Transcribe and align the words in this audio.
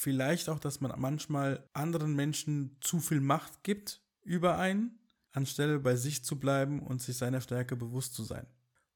vielleicht 0.00 0.48
auch, 0.48 0.58
dass 0.58 0.80
man 0.80 0.98
manchmal 0.98 1.68
anderen 1.74 2.16
Menschen 2.16 2.74
zu 2.80 3.00
viel 3.00 3.20
Macht 3.20 3.62
gibt 3.62 4.00
über 4.22 4.56
einen, 4.56 4.98
anstelle 5.32 5.78
bei 5.78 5.94
sich 5.94 6.24
zu 6.24 6.40
bleiben 6.40 6.80
und 6.80 7.02
sich 7.02 7.18
seiner 7.18 7.42
Stärke 7.42 7.76
bewusst 7.76 8.14
zu 8.14 8.24
sein. 8.24 8.46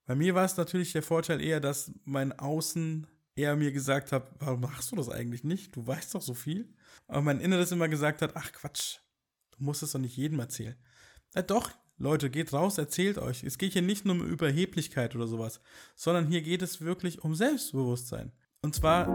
Bei 0.07 0.15
mir 0.15 0.35
war 0.35 0.47
es 0.47 0.57
natürlich 0.57 0.93
der 0.93 1.03
Vorteil 1.03 1.43
eher, 1.43 1.61
dass 1.61 1.93
mein 2.05 2.33
Außen 2.39 3.07
eher 3.37 3.55
mir 3.55 3.71
gesagt 3.71 4.13
hat, 4.13 4.31
warum 4.39 4.63
machst 4.63 4.93
du 4.93 4.97
das 4.97 5.11
eigentlich 5.11 5.45
nicht? 5.45 5.77
Du 5.77 5.87
weißt 5.87 6.15
doch 6.15 6.23
so 6.23 6.33
viel. 6.33 6.73
Aber 7.07 7.21
mein 7.21 7.41
Inneres 7.41 7.71
immer 7.71 7.89
gesagt 7.89 8.23
hat, 8.23 8.35
ach 8.35 8.53
Quatsch, 8.53 8.99
du 9.51 9.63
musst 9.63 9.83
es 9.83 9.93
doch 9.93 10.01
nicht 10.01 10.17
jedem 10.17 10.41
erzählen. 10.41 10.77
Ja, 11.35 11.43
doch, 11.43 11.71
Leute, 11.99 12.31
geht 12.31 12.55
raus, 12.55 12.79
erzählt 12.79 13.19
euch. 13.19 13.45
Es 13.45 13.59
geht 13.59 13.75
hier 13.75 13.83
nicht 13.83 14.07
nur 14.07 14.15
um 14.15 14.27
Überheblichkeit 14.27 15.15
oder 15.15 15.27
sowas, 15.27 15.61
sondern 15.97 16.27
hier 16.29 16.41
geht 16.41 16.63
es 16.63 16.81
wirklich 16.81 17.23
um 17.23 17.35
Selbstbewusstsein. 17.35 18.33
Und 18.63 18.75
zwar 18.75 19.07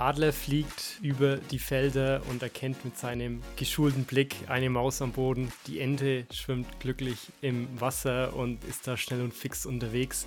Adler 0.00 0.32
fliegt 0.32 0.98
über 1.02 1.36
die 1.36 1.58
Felder 1.58 2.22
und 2.30 2.42
erkennt 2.42 2.84
mit 2.86 2.96
seinem 2.96 3.42
geschulten 3.56 4.04
Blick 4.04 4.34
eine 4.48 4.70
Maus 4.70 5.02
am 5.02 5.12
Boden. 5.12 5.52
Die 5.66 5.78
Ente 5.78 6.24
schwimmt 6.32 6.80
glücklich 6.80 7.18
im 7.42 7.68
Wasser 7.78 8.34
und 8.34 8.64
ist 8.64 8.86
da 8.86 8.96
schnell 8.96 9.20
und 9.20 9.34
fix 9.34 9.66
unterwegs. 9.66 10.26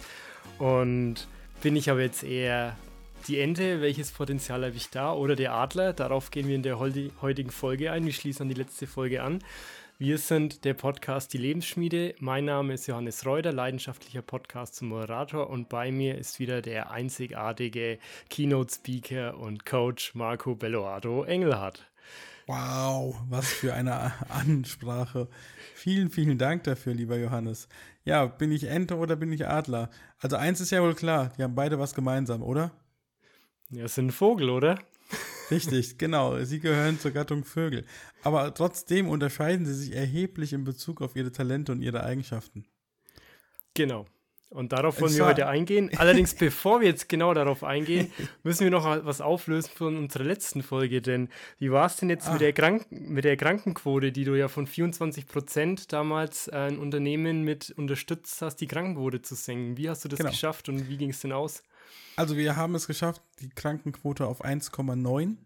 Und 0.59 1.27
bin 1.63 1.75
ich 1.75 1.89
aber 1.89 2.01
jetzt 2.01 2.23
eher 2.23 2.77
die 3.27 3.39
Ente, 3.39 3.81
welches 3.81 4.11
Potenzial 4.11 4.63
habe 4.63 4.75
ich 4.75 4.91
da? 4.91 5.11
Oder 5.11 5.35
der 5.35 5.53
Adler? 5.53 5.93
Darauf 5.93 6.29
gehen 6.29 6.47
wir 6.47 6.55
in 6.55 6.63
der 6.63 6.77
heutigen 6.77 7.49
Folge 7.49 7.91
ein. 7.91 8.05
Wir 8.05 8.13
schließen 8.13 8.43
an 8.43 8.49
die 8.49 8.61
letzte 8.61 8.85
Folge 8.85 9.23
an. 9.23 9.39
Wir 10.03 10.17
sind 10.17 10.65
der 10.65 10.73
Podcast 10.73 11.31
Die 11.31 11.37
Lebensschmiede. 11.37 12.13
Mein 12.19 12.43
Name 12.43 12.73
ist 12.73 12.87
Johannes 12.87 13.25
Reuter, 13.25 13.53
leidenschaftlicher 13.53 14.21
Podcast 14.21 14.75
zum 14.75 14.89
Moderator 14.89 15.49
und 15.49 15.69
bei 15.69 15.93
mir 15.93 16.17
ist 16.17 16.41
wieder 16.41 16.61
der 16.61 16.91
einzigartige 16.91 17.99
Keynote-Speaker 18.29 19.37
und 19.37 19.65
Coach 19.65 20.13
Marco 20.13 20.55
Belloardo 20.55 21.23
Engelhardt. 21.23 21.89
Wow, 22.47 23.15
was 23.29 23.47
für 23.53 23.73
eine 23.73 24.11
Ansprache. 24.29 25.29
Vielen, 25.73 26.09
vielen 26.09 26.37
Dank 26.37 26.65
dafür, 26.65 26.93
lieber 26.93 27.15
Johannes. 27.15 27.69
Ja, 28.03 28.25
bin 28.25 28.51
ich 28.51 28.65
Ente 28.65 28.97
oder 28.97 29.15
bin 29.15 29.31
ich 29.31 29.47
Adler? 29.47 29.89
Also 30.19 30.35
eins 30.35 30.59
ist 30.59 30.71
ja 30.71 30.81
wohl 30.81 30.95
klar, 30.95 31.31
die 31.37 31.43
haben 31.43 31.55
beide 31.55 31.79
was 31.79 31.95
gemeinsam, 31.95 32.43
oder? 32.43 32.71
Ja, 33.69 33.87
sind 33.87 34.07
ein 34.07 34.11
Vogel, 34.11 34.49
oder? 34.49 34.79
Richtig, 35.53 35.97
genau. 35.97 36.43
Sie 36.43 36.59
gehören 36.59 36.99
zur 36.99 37.11
Gattung 37.11 37.43
Vögel. 37.43 37.85
Aber 38.23 38.53
trotzdem 38.53 39.07
unterscheiden 39.07 39.65
sie 39.65 39.73
sich 39.73 39.95
erheblich 39.95 40.53
in 40.53 40.63
Bezug 40.63 41.01
auf 41.01 41.15
ihre 41.15 41.31
Talente 41.31 41.71
und 41.71 41.81
ihre 41.81 42.03
Eigenschaften. 42.03 42.65
Genau. 43.73 44.05
Und 44.53 44.71
darauf 44.71 45.01
wollen 45.01 45.15
wir 45.15 45.25
heute 45.25 45.47
eingehen. 45.47 45.89
Allerdings, 45.97 46.35
bevor 46.35 46.79
wir 46.79 46.87
jetzt 46.87 47.09
genau 47.09 47.33
darauf 47.33 47.63
eingehen, 47.63 48.11
müssen 48.43 48.63
wir 48.63 48.69
noch 48.69 48.85
was 49.03 49.19
auflösen 49.19 49.71
von 49.75 49.97
unserer 49.97 50.23
letzten 50.23 50.61
Folge. 50.61 51.01
Denn 51.01 51.29
wie 51.57 51.71
war 51.71 51.87
es 51.87 51.95
denn 51.95 52.09
jetzt 52.09 52.31
mit, 52.31 52.35
ah. 52.35 52.51
der 52.51 52.81
mit 52.91 53.25
der 53.25 53.35
Krankenquote, 53.35 54.11
die 54.11 54.25
du 54.25 54.35
ja 54.35 54.47
von 54.47 54.67
24 54.67 55.27
Prozent 55.27 55.91
damals 55.91 56.47
äh, 56.49 56.55
ein 56.55 56.77
Unternehmen 56.77 57.41
mit 57.41 57.71
unterstützt 57.71 58.43
hast, 58.43 58.57
die 58.57 58.67
Krankenquote 58.67 59.23
zu 59.23 59.33
senken? 59.33 59.77
Wie 59.77 59.89
hast 59.89 60.05
du 60.05 60.09
das 60.09 60.19
genau. 60.19 60.29
geschafft 60.29 60.69
und 60.69 60.87
wie 60.87 60.97
ging 60.97 61.09
es 61.09 61.21
denn 61.21 61.31
aus? 61.31 61.63
Also 62.15 62.37
wir 62.37 62.55
haben 62.55 62.75
es 62.75 62.87
geschafft, 62.87 63.21
die 63.39 63.49
Krankenquote 63.49 64.27
auf 64.27 64.43
1,9 64.43 65.37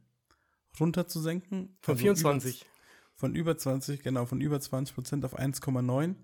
runterzusenken. 0.79 1.77
Von 1.81 1.93
also 1.93 2.01
24. 2.03 2.61
Über, 2.61 2.69
von 3.15 3.35
über 3.35 3.57
20, 3.57 4.03
genau, 4.03 4.25
von 4.25 4.41
über 4.41 4.59
20 4.59 4.95
Prozent 4.95 5.25
auf 5.25 5.37
1,9. 5.37 6.15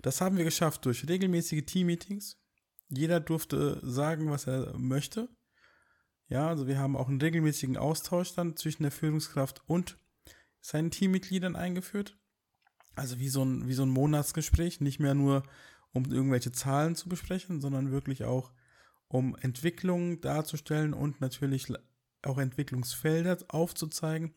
Das 0.00 0.20
haben 0.20 0.36
wir 0.36 0.44
geschafft 0.44 0.84
durch 0.84 1.08
regelmäßige 1.08 1.64
Team-Meetings. 1.64 2.38
Jeder 2.88 3.20
durfte 3.20 3.80
sagen, 3.82 4.30
was 4.30 4.46
er 4.46 4.78
möchte. 4.78 5.28
Ja, 6.28 6.48
also 6.48 6.66
wir 6.66 6.78
haben 6.78 6.96
auch 6.96 7.08
einen 7.08 7.20
regelmäßigen 7.20 7.76
Austausch 7.76 8.34
dann 8.34 8.56
zwischen 8.56 8.82
der 8.82 8.92
Führungskraft 8.92 9.62
und 9.66 9.98
seinen 10.60 10.90
Teammitgliedern 10.90 11.56
eingeführt. 11.56 12.18
Also 12.94 13.18
wie 13.18 13.28
so 13.28 13.44
ein, 13.44 13.68
wie 13.68 13.74
so 13.74 13.84
ein 13.84 13.90
Monatsgespräch, 13.90 14.80
nicht 14.80 15.00
mehr 15.00 15.14
nur 15.14 15.44
um 15.92 16.04
irgendwelche 16.04 16.52
Zahlen 16.52 16.94
zu 16.94 17.08
besprechen, 17.08 17.60
sondern 17.60 17.90
wirklich 17.90 18.24
auch 18.24 18.52
um 19.08 19.36
Entwicklungen 19.36 20.20
darzustellen 20.20 20.94
und 20.94 21.20
natürlich 21.20 21.72
auch 22.22 22.38
Entwicklungsfelder 22.38 23.38
aufzuzeigen. 23.48 24.34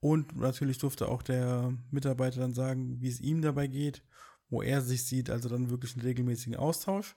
Und 0.00 0.36
natürlich 0.36 0.78
durfte 0.78 1.08
auch 1.08 1.22
der 1.22 1.76
Mitarbeiter 1.90 2.40
dann 2.40 2.54
sagen, 2.54 3.00
wie 3.00 3.08
es 3.08 3.20
ihm 3.20 3.42
dabei 3.42 3.66
geht, 3.66 4.02
wo 4.48 4.62
er 4.62 4.80
sich 4.80 5.04
sieht, 5.04 5.28
also 5.28 5.48
dann 5.48 5.70
wirklich 5.70 5.94
einen 5.94 6.06
regelmäßigen 6.06 6.56
Austausch. 6.56 7.16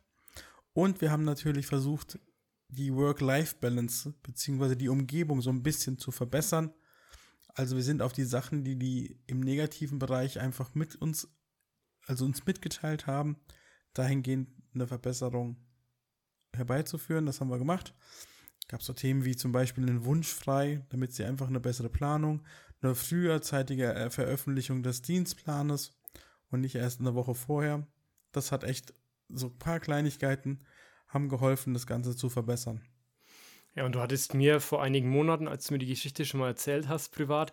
Und 0.73 1.01
wir 1.01 1.11
haben 1.11 1.23
natürlich 1.23 1.67
versucht, 1.67 2.19
die 2.67 2.93
Work-Life-Balance 2.93 4.13
beziehungsweise 4.23 4.75
die 4.75 4.89
Umgebung 4.89 5.41
so 5.41 5.49
ein 5.49 5.63
bisschen 5.63 5.97
zu 5.97 6.11
verbessern. 6.11 6.73
Also 7.55 7.75
wir 7.75 7.83
sind 7.83 8.01
auf 8.01 8.13
die 8.13 8.23
Sachen, 8.23 8.63
die 8.63 8.77
die 8.77 9.19
im 9.27 9.39
negativen 9.39 9.99
Bereich 9.99 10.39
einfach 10.39 10.73
mit 10.73 10.95
uns, 10.95 11.27
also 12.05 12.25
uns 12.25 12.45
mitgeteilt 12.45 13.07
haben, 13.07 13.37
dahingehend 13.93 14.49
eine 14.73 14.87
Verbesserung 14.87 15.57
herbeizuführen. 16.55 17.25
Das 17.25 17.41
haben 17.41 17.49
wir 17.49 17.57
gemacht. 17.57 17.93
Gab 18.67 18.81
so 18.81 18.93
Themen 18.93 19.25
wie 19.25 19.35
zum 19.35 19.51
Beispiel 19.51 19.87
einen 19.87 20.05
Wunsch 20.05 20.33
frei, 20.33 20.85
damit 20.89 21.13
sie 21.13 21.25
einfach 21.25 21.47
eine 21.47 21.59
bessere 21.59 21.89
Planung, 21.89 22.43
eine 22.81 22.95
früherzeitige 22.95 23.93
äh, 23.93 24.09
Veröffentlichung 24.09 24.83
des 24.83 25.01
Dienstplanes 25.01 25.91
und 26.49 26.61
nicht 26.61 26.75
erst 26.75 26.99
eine 26.99 27.15
Woche 27.15 27.35
vorher. 27.35 27.85
Das 28.31 28.51
hat 28.51 28.63
echt 28.63 28.93
so 29.29 29.47
ein 29.47 29.59
paar 29.59 29.79
Kleinigkeiten 29.79 30.65
haben 31.07 31.29
geholfen, 31.29 31.73
das 31.73 31.87
Ganze 31.87 32.15
zu 32.15 32.29
verbessern. 32.29 32.81
Ja, 33.75 33.85
und 33.85 33.95
du 33.95 33.99
hattest 33.99 34.33
mir 34.33 34.59
vor 34.59 34.83
einigen 34.83 35.09
Monaten, 35.09 35.47
als 35.47 35.67
du 35.67 35.73
mir 35.73 35.79
die 35.79 35.87
Geschichte 35.87 36.25
schon 36.25 36.39
mal 36.39 36.47
erzählt 36.47 36.87
hast, 36.87 37.09
privat, 37.09 37.51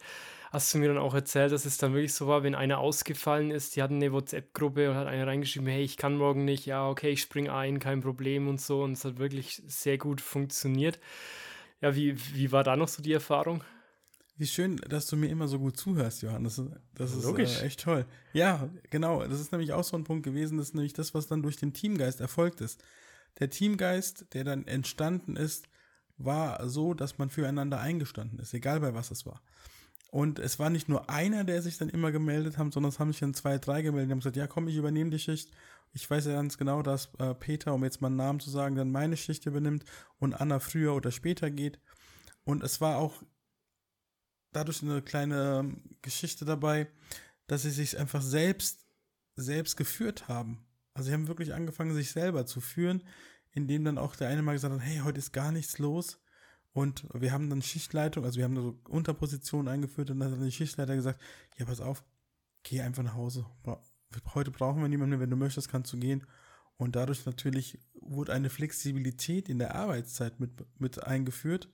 hast 0.50 0.74
du 0.74 0.78
mir 0.78 0.88
dann 0.88 0.98
auch 0.98 1.14
erzählt, 1.14 1.52
dass 1.52 1.64
es 1.64 1.78
dann 1.78 1.94
wirklich 1.94 2.12
so 2.12 2.26
war, 2.26 2.42
wenn 2.42 2.54
einer 2.54 2.78
ausgefallen 2.78 3.50
ist, 3.50 3.76
die 3.76 3.82
hatten 3.82 3.96
eine 3.96 4.12
WhatsApp-Gruppe 4.12 4.90
und 4.90 4.96
hat 4.96 5.06
einer 5.06 5.26
reingeschrieben, 5.26 5.68
hey, 5.68 5.82
ich 5.82 5.96
kann 5.96 6.16
morgen 6.16 6.44
nicht, 6.44 6.66
ja, 6.66 6.88
okay, 6.88 7.10
ich 7.10 7.22
spring 7.22 7.48
ein, 7.48 7.78
kein 7.78 8.00
Problem 8.00 8.48
und 8.48 8.60
so. 8.60 8.82
Und 8.82 8.92
es 8.92 9.04
hat 9.04 9.18
wirklich 9.18 9.62
sehr 9.66 9.96
gut 9.96 10.20
funktioniert. 10.20 10.98
Ja, 11.80 11.94
wie, 11.94 12.16
wie 12.34 12.52
war 12.52 12.64
da 12.64 12.76
noch 12.76 12.88
so 12.88 13.02
die 13.02 13.12
Erfahrung? 13.12 13.62
Wie 14.36 14.46
schön, 14.46 14.76
dass 14.88 15.06
du 15.06 15.16
mir 15.16 15.28
immer 15.28 15.48
so 15.48 15.58
gut 15.58 15.76
zuhörst, 15.76 16.22
Johannes. 16.22 16.62
Das 16.94 17.14
ist 17.14 17.24
äh, 17.24 17.66
echt 17.66 17.80
toll. 17.80 18.06
Ja, 18.32 18.70
genau. 18.88 19.22
Das 19.22 19.38
ist 19.38 19.52
nämlich 19.52 19.72
auch 19.72 19.84
so 19.84 19.96
ein 19.96 20.04
Punkt 20.04 20.24
gewesen, 20.24 20.58
das 20.58 20.68
ist 20.68 20.74
nämlich 20.74 20.94
das, 20.94 21.14
was 21.14 21.28
dann 21.28 21.42
durch 21.42 21.58
den 21.58 21.74
Teamgeist 21.74 22.20
erfolgt 22.20 22.60
ist. 22.60 22.82
Der 23.38 23.50
Teamgeist, 23.50 24.32
der 24.34 24.44
dann 24.44 24.66
entstanden 24.66 25.36
ist, 25.36 25.68
war 26.16 26.68
so, 26.68 26.94
dass 26.94 27.18
man 27.18 27.30
füreinander 27.30 27.80
eingestanden 27.80 28.38
ist, 28.38 28.52
egal 28.52 28.80
bei 28.80 28.94
was 28.94 29.10
es 29.10 29.26
war. 29.26 29.40
Und 30.10 30.40
es 30.40 30.58
war 30.58 30.70
nicht 30.70 30.88
nur 30.88 31.08
einer, 31.08 31.44
der 31.44 31.62
sich 31.62 31.78
dann 31.78 31.88
immer 31.88 32.10
gemeldet 32.10 32.58
hat, 32.58 32.72
sondern 32.72 32.90
es 32.90 32.98
haben 32.98 33.12
sich 33.12 33.20
dann 33.20 33.32
zwei, 33.32 33.58
drei 33.58 33.80
gemeldet. 33.82 34.08
Die 34.08 34.12
haben 34.12 34.18
gesagt, 34.18 34.36
ja 34.36 34.48
komm, 34.48 34.66
ich 34.66 34.76
übernehme 34.76 35.10
die 35.10 35.20
Schicht. 35.20 35.52
Ich 35.92 36.10
weiß 36.10 36.26
ja 36.26 36.32
ganz 36.32 36.58
genau, 36.58 36.82
dass 36.82 37.10
äh, 37.18 37.34
Peter, 37.34 37.74
um 37.74 37.84
jetzt 37.84 38.00
mal 38.00 38.08
einen 38.08 38.16
Namen 38.16 38.40
zu 38.40 38.50
sagen, 38.50 38.74
dann 38.74 38.90
meine 38.90 39.16
Schicht 39.16 39.46
übernimmt 39.46 39.84
und 40.18 40.34
Anna 40.34 40.58
früher 40.58 40.94
oder 40.94 41.12
später 41.12 41.50
geht. 41.50 41.80
Und 42.42 42.64
es 42.64 42.80
war 42.80 42.96
auch 42.96 43.22
dadurch 44.52 44.82
eine 44.82 45.00
kleine 45.00 45.76
Geschichte 46.02 46.44
dabei, 46.44 46.88
dass 47.46 47.62
sie 47.62 47.70
sich 47.70 47.96
einfach 47.96 48.22
selbst, 48.22 48.86
selbst 49.36 49.76
geführt 49.76 50.26
haben. 50.26 50.66
Also 50.92 51.08
sie 51.08 51.14
haben 51.14 51.28
wirklich 51.28 51.54
angefangen, 51.54 51.94
sich 51.94 52.10
selber 52.10 52.46
zu 52.46 52.60
führen, 52.60 53.04
indem 53.52 53.84
dann 53.84 53.98
auch 53.98 54.16
der 54.16 54.28
eine 54.28 54.42
mal 54.42 54.54
gesagt 54.54 54.74
hat, 54.74 54.82
hey, 54.82 55.00
heute 55.04 55.18
ist 55.18 55.32
gar 55.32 55.52
nichts 55.52 55.78
los. 55.78 56.20
Und 56.72 57.04
wir 57.12 57.32
haben 57.32 57.50
dann 57.50 57.62
Schichtleitung, 57.62 58.24
also 58.24 58.38
wir 58.38 58.44
haben 58.44 58.54
so 58.56 58.78
Unterpositionen 58.88 59.68
eingeführt 59.68 60.10
und 60.10 60.20
dann 60.20 60.32
hat 60.32 60.40
die 60.40 60.52
Schichtleiter 60.52 60.94
gesagt, 60.94 61.20
ja, 61.58 61.66
pass 61.66 61.80
auf, 61.80 62.04
geh 62.62 62.80
einfach 62.80 63.02
nach 63.02 63.14
Hause. 63.14 63.44
Heute 64.34 64.50
brauchen 64.50 64.80
wir 64.80 64.88
niemanden 64.88 65.10
mehr, 65.10 65.20
wenn 65.20 65.30
du 65.30 65.36
möchtest, 65.36 65.68
kannst 65.68 65.92
du 65.92 65.98
gehen. 65.98 66.26
Und 66.76 66.96
dadurch 66.96 67.26
natürlich 67.26 67.78
wurde 67.94 68.32
eine 68.32 68.50
Flexibilität 68.50 69.48
in 69.48 69.58
der 69.58 69.74
Arbeitszeit 69.74 70.40
mit, 70.40 70.64
mit 70.80 71.02
eingeführt. 71.04 71.68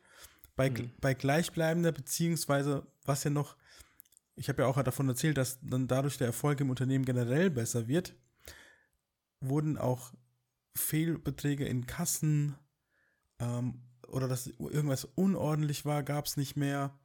Bei, 0.57 0.71
mhm. 0.71 0.91
bei 1.01 1.15
gleichbleibender, 1.15 1.93
beziehungsweise 1.93 2.87
was 3.05 3.23
ja 3.23 3.31
noch, 3.31 3.57
ich 4.35 4.49
habe 4.49 4.63
ja 4.63 4.69
auch 4.69 4.83
davon 4.83 5.09
erzählt, 5.09 5.37
dass 5.37 5.61
dann 5.61 5.87
dadurch 5.87 6.17
der 6.17 6.27
Erfolg 6.27 6.61
im 6.61 6.71
Unternehmen 6.71 7.05
generell 7.05 7.51
besser 7.51 7.87
wird, 7.87 8.15
wurden 9.41 9.77
auch 9.77 10.13
Fehlbeträge 10.75 11.67
in 11.67 11.87
Kassen 11.87 12.57
ähm, 13.39 13.83
oder 14.09 14.29
dass 14.29 14.47
irgendwas 14.47 15.05
unordentlich 15.05 15.85
war, 15.85 16.03
gab 16.03 16.27
es 16.27 16.37
nicht 16.37 16.57
mehr. 16.57 16.99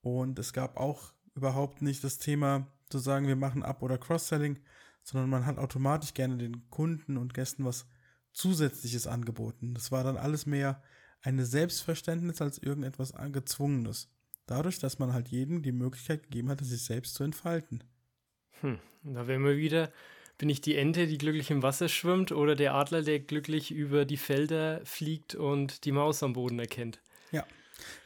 Und 0.00 0.38
es 0.38 0.52
gab 0.52 0.76
auch 0.76 1.12
überhaupt 1.34 1.82
nicht 1.82 2.04
das 2.04 2.18
Thema 2.18 2.66
zu 2.88 2.98
sagen, 2.98 3.26
wir 3.26 3.36
machen 3.36 3.62
Up- 3.62 3.82
oder 3.82 3.98
Cross-Selling, 3.98 4.58
sondern 5.02 5.30
man 5.30 5.46
hat 5.46 5.58
automatisch 5.58 6.14
gerne 6.14 6.36
den 6.36 6.68
Kunden 6.70 7.16
und 7.16 7.34
Gästen 7.34 7.64
was 7.64 7.86
Zusätzliches 8.32 9.06
angeboten. 9.06 9.74
Das 9.74 9.90
war 9.90 10.04
dann 10.04 10.16
alles 10.16 10.46
mehr 10.46 10.82
eine 11.22 11.44
Selbstverständnis 11.44 12.40
als 12.40 12.58
irgendetwas 12.58 13.14
Gezwungenes. 13.32 14.08
Dadurch, 14.46 14.78
dass 14.78 14.98
man 14.98 15.12
halt 15.12 15.28
jedem 15.28 15.62
die 15.62 15.72
Möglichkeit 15.72 16.24
gegeben 16.24 16.50
hatte, 16.50 16.64
sich 16.64 16.84
selbst 16.84 17.14
zu 17.14 17.24
entfalten. 17.24 17.82
Hm, 18.60 18.78
da 19.02 19.26
wären 19.26 19.44
wir 19.44 19.56
wieder 19.56 19.92
Bin 20.38 20.50
ich 20.50 20.60
die 20.60 20.76
Ente, 20.76 21.06
die 21.06 21.18
glücklich 21.18 21.50
im 21.50 21.62
Wasser 21.62 21.88
schwimmt, 21.88 22.30
oder 22.30 22.54
der 22.56 22.74
Adler, 22.74 23.02
der 23.02 23.20
glücklich 23.20 23.70
über 23.70 24.04
die 24.04 24.18
Felder 24.18 24.84
fliegt 24.84 25.34
und 25.34 25.84
die 25.84 25.92
Maus 25.92 26.22
am 26.22 26.34
Boden 26.34 26.58
erkennt? 26.58 27.00
Ja. 27.32 27.44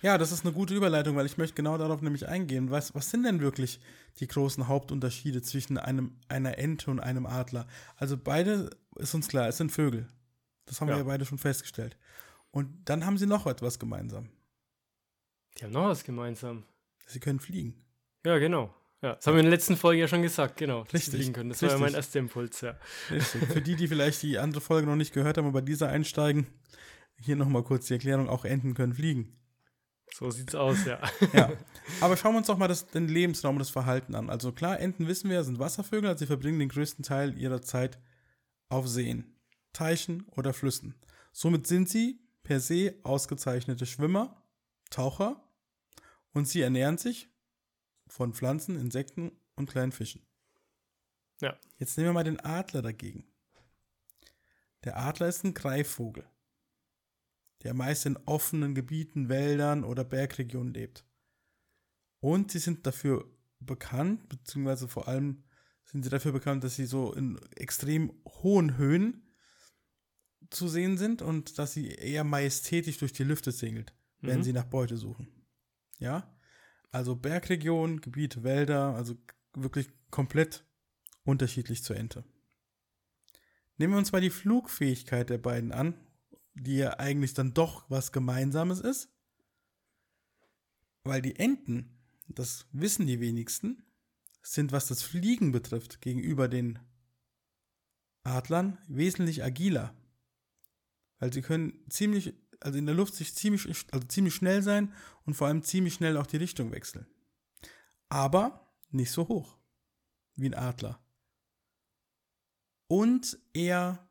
Ja, 0.03 0.19
das 0.19 0.33
ist 0.33 0.45
eine 0.45 0.55
gute 0.55 0.75
Überleitung, 0.75 1.17
weil 1.17 1.27
ich 1.27 1.39
möchte 1.39 1.55
genau 1.55 1.79
darauf 1.79 2.03
nämlich 2.03 2.29
eingehen. 2.29 2.71
Was, 2.71 2.95
was 2.95 3.11
sind 3.11 3.25
denn 3.25 3.41
wirklich 3.41 3.81
die 4.19 4.27
großen 4.27 4.69
Hauptunterschiede 4.69 5.43
zwischen 5.43 5.79
einem, 5.79 6.17
einer 6.29 6.59
Ente 6.59 6.91
und 6.91 7.01
einem 7.01 7.27
Adler? 7.27 7.67
Also 7.97 8.17
beide 8.17 8.71
ist 8.97 9.15
uns 9.15 9.29
klar, 9.29 9.49
es 9.49 9.57
sind 9.57 9.73
Vögel. 9.73 10.09
Das 10.67 10.81
haben 10.81 10.89
ja. 10.89 10.95
wir 10.95 10.99
ja 10.99 11.05
beide 11.05 11.25
schon 11.25 11.39
festgestellt. 11.39 11.97
Und 12.51 12.69
dann 12.85 13.07
haben 13.07 13.19
sie 13.19 13.27
noch 13.27 13.47
etwas 13.47 13.79
gemeinsam. 13.79 14.29
Die 15.59 15.65
haben 15.65 15.73
noch 15.73 15.89
was 15.89 16.05
gemeinsam. 16.05 16.65
Sie 17.07 17.21
können 17.21 17.41
fliegen. 17.41 17.75
Ja, 18.25 18.39
genau. 18.39 18.75
Ja, 19.03 19.15
das 19.15 19.27
haben 19.27 19.35
wir 19.35 19.41
in 19.41 19.47
der 19.47 19.55
letzten 19.55 19.77
Folge 19.77 20.03
ja 20.03 20.09
schon 20.09 20.23
gesagt, 20.23 20.59
genau. 20.59 20.83
Richtig. 20.93 21.15
Fliegen 21.15 21.33
können. 21.33 21.49
Das 21.49 21.63
Richtig. 21.63 21.81
war 21.81 21.87
ja 21.87 21.91
mein 21.91 21.95
erster 21.95 22.19
Impuls, 22.19 22.61
ja. 22.61 22.77
Richtig. 23.11 23.45
Für 23.45 23.63
die, 23.63 23.75
die 23.77 23.89
vielleicht 23.89 24.23
die 24.23 24.39
andere 24.39 24.61
Folge 24.61 24.87
noch 24.87 24.97
nicht 24.97 25.15
gehört 25.15 25.39
haben, 25.39 25.47
aber 25.47 25.61
bei 25.61 25.65
dieser 25.65 25.89
einsteigen, 25.89 26.47
hier 27.19 27.37
nochmal 27.37 27.63
kurz 27.63 27.87
die 27.87 27.95
Erklärung, 27.95 28.29
auch 28.29 28.45
Enten 28.45 28.75
können 28.75 28.93
fliegen. 28.93 29.37
So 30.13 30.31
sieht's 30.31 30.55
aus, 30.55 30.85
ja. 30.85 31.01
ja. 31.33 31.53
Aber 32.01 32.17
schauen 32.17 32.35
wir 32.35 32.39
uns 32.39 32.49
doch 32.49 32.59
mal 32.59 32.69
das, 32.69 32.87
den 32.89 33.09
Lebensraum 33.09 33.57
und 33.57 33.61
das 33.61 33.71
Verhalten 33.71 34.15
an. 34.15 34.29
Also 34.29 34.53
klar, 34.53 34.81
Enten 34.81 35.07
wissen 35.07 35.31
wir, 35.31 35.45
sind 35.45 35.59
Wasservögel, 35.59 36.09
also 36.09 36.21
sie 36.21 36.27
verbringen 36.27 36.59
den 36.59 36.69
größten 36.69 37.05
Teil 37.05 37.39
ihrer 37.39 37.63
Zeit 37.63 37.99
auf 38.69 38.89
Seen, 38.89 39.37
Teichen 39.73 40.25
oder 40.37 40.53
Flüssen. 40.53 40.95
Somit 41.33 41.67
sind 41.67 41.89
sie 41.89 42.21
per 42.43 42.61
se 42.61 42.97
ausgezeichnete 43.03 43.87
Schwimmer, 43.87 44.43
Taucher 44.91 45.43
und 46.33 46.49
sie 46.49 46.61
ernähren 46.61 46.99
sich 46.99 47.29
von 48.11 48.35
Pflanzen, 48.35 48.79
Insekten 48.79 49.33
und 49.57 49.71
kleinen 49.71 49.93
Fischen. 49.93 50.27
Ja. 51.41 51.57
Jetzt 51.79 51.97
nehmen 51.97 52.11
wir 52.11 52.15
mal 52.15 52.25
den 52.25 52.41
Adler 52.41 52.83
dagegen. 52.83 53.25
Der 54.85 54.99
Adler 54.99 55.29
ist 55.29 55.45
ein 55.45 55.55
Greifvogel 55.55 56.27
der 57.63 57.75
meist 57.75 58.07
in 58.07 58.17
offenen 58.27 58.75
Gebieten, 58.75 59.29
Wäldern 59.29 59.85
oder 59.85 60.05
Bergregionen 60.05 60.73
lebt. 60.73 61.05
Und 62.21 62.51
sie 62.51 62.59
sind 62.59 62.87
dafür 62.87 63.31
bekannt, 63.61 64.29
beziehungsweise 64.29 64.89
vor 64.89 65.09
allem 65.09 65.45
sind 65.85 66.03
sie 66.03 66.11
dafür 66.11 66.33
bekannt, 66.33 66.65
dass 66.65 66.77
sie 66.77 66.87
so 66.87 67.13
in 67.13 67.39
extrem 67.57 68.13
hohen 68.43 68.77
Höhen 68.77 69.27
zu 70.51 70.69
sehen 70.69 70.97
sind 70.97 71.23
und 71.23 71.59
dass 71.59 71.73
sie 71.73 71.89
eher 71.89 72.25
majestätisch 72.25 72.99
durch 72.99 73.13
die 73.13 73.25
Lüfte 73.25 73.53
segelt, 73.53 73.95
wenn 74.21 74.39
mhm. 74.39 74.43
sie 74.43 74.53
nach 74.53 74.65
Beute 74.65 74.97
suchen. 74.97 75.29
Ja? 75.99 76.35
Also 76.91 77.17
Bergregionen, 77.17 78.01
Gebiete, 78.01 78.43
Wälder, 78.43 78.95
also 78.95 79.15
wirklich 79.55 79.89
komplett 80.11 80.65
unterschiedlich 81.25 81.83
zur 81.85 81.97
Ente. 81.97 82.25
Nehmen 83.77 83.95
wir 83.95 83.99
uns 83.99 84.13
mal 84.13 84.21
die 84.21 84.31
Flugfähigkeit 84.31 85.31
der 85.31 85.39
beiden 85.39 85.73
an 85.73 85.95
die 86.55 86.77
ja 86.77 86.99
eigentlich 86.99 87.35
dann 87.35 87.55
doch 87.55 87.85
was 87.89 88.13
Gemeinsames 88.13 88.81
ist. 88.81 89.09
Weil 91.05 91.23
die 91.23 91.37
Enten, 91.37 91.99
das 92.29 92.67
wissen 92.73 93.07
die 93.07 93.21
wenigsten, 93.21 93.83
sind, 94.43 94.73
was 94.73 94.89
das 94.89 95.03
Fliegen 95.03 95.53
betrifft, 95.53 96.01
gegenüber 96.01 96.49
den 96.49 96.79
Adlern 98.23 98.79
wesentlich 98.89 99.43
agiler. 99.43 99.95
Weil 101.19 101.33
sie 101.33 101.43
können 101.43 101.85
ziemlich, 101.89 102.35
also 102.61 102.79
in 102.79 102.87
der 102.87 102.95
Luft 102.95 103.15
sich 103.15 103.35
ziemlich, 103.35 103.67
also 103.93 104.07
ziemlich 104.07 104.35
schnell 104.35 104.63
sein 104.63 104.95
und 105.25 105.35
vor 105.35 105.49
allem 105.49 105.63
ziemlich 105.63 105.95
schnell 105.95 106.17
auch 106.17 106.27
die 106.27 106.37
Richtung 106.37 106.73
wechseln. 106.73 107.07
Aber 108.09 108.69
nicht 108.91 109.11
so 109.11 109.29
hoch 109.29 109.57
wie 110.37 110.47
ein 110.47 110.55
Adler. 110.55 111.01
Und 112.87 113.39
eher 113.53 114.09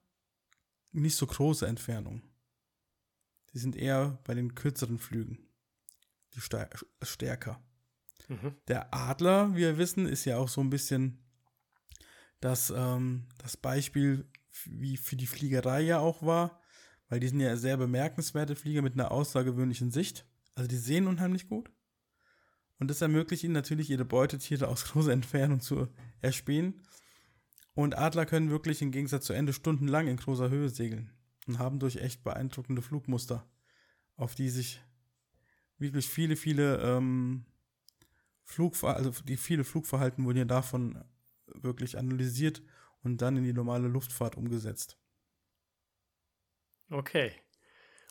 nicht 0.92 1.16
so 1.16 1.28
große 1.28 1.68
Entfernungen. 1.68 2.24
Die 3.54 3.60
sind 3.60 3.76
eher 3.76 4.20
bei 4.24 4.34
den 4.34 4.56
kürzeren 4.56 5.00
Flügen. 5.00 5.40
Die 6.34 6.42
stärker. 7.02 7.62
Mhm. 8.28 8.56
Der 8.68 8.94
Adler, 8.94 9.54
wie 9.56 9.62
wir 9.62 9.78
wissen, 9.78 10.06
ist 10.06 10.26
ja 10.26 10.38
auch 10.38 10.50
so 10.50 10.62
ein 10.62 10.70
bisschen 10.70 11.20
das, 12.40 12.70
ähm, 12.70 13.28
das 13.40 13.58
Beispiel, 13.58 14.30
wie 14.66 14.98
für 14.98 15.16
die 15.16 15.28
Fliegerei 15.28 15.82
ja 15.82 16.00
auch 16.00 16.22
war, 16.22 16.59
weil 17.10 17.20
die 17.20 17.28
sind 17.28 17.40
ja 17.40 17.58
sehr 17.58 17.78
bemerkenswerte 17.78 18.56
Flieger 18.56 18.82
mit 18.82 18.94
einer 18.94 19.12
außergewöhnlichen 19.12 19.92
Sicht. 19.92 20.26
Also 20.56 20.68
die 20.68 20.78
sehen 20.78 21.08
unheimlich 21.08 21.50
gut. 21.50 21.70
Und 22.80 22.90
das 22.90 23.02
ermöglicht 23.02 23.44
ihnen 23.44 23.54
natürlich, 23.54 23.90
ihre 23.90 24.06
Beutetiere 24.06 24.68
aus 24.68 24.86
großer 24.92 25.12
Entfernung 25.12 25.60
zu 25.60 25.88
erspähen. 26.22 26.82
Und 27.74 27.98
Adler 27.98 28.26
können 28.26 28.50
wirklich 28.50 28.82
im 28.82 28.92
Gegensatz 28.92 29.26
zu 29.26 29.34
Ende 29.34 29.54
stundenlang 29.54 30.08
in 30.08 30.18
großer 30.18 30.50
Höhe 30.50 30.70
segeln 30.70 31.12
und 31.48 31.60
haben 31.60 31.80
durch 31.80 31.98
echt 31.98 32.24
beeindruckende 32.24 32.82
Flugmuster, 32.82 33.46
auf 34.16 34.36
die 34.36 34.50
sich 34.50 34.82
wirklich 35.78 36.10
viele, 36.10 36.36
viele 36.36 36.78
ähm, 36.78 37.46
Flugver 38.44 38.96
also 38.96 39.12
die 39.24 39.38
viele 39.38 39.64
Flugverhalten 39.64 40.26
wurden 40.26 40.40
ja 40.40 40.46
davon 40.46 41.04
wirklich 41.54 41.98
analysiert 41.98 42.62
und 43.04 43.22
dann 43.22 43.38
in 43.38 43.44
die 43.44 43.54
normale 43.54 43.88
Luftfahrt 43.88 44.36
umgesetzt. 44.36 44.98
Okay. 46.90 47.32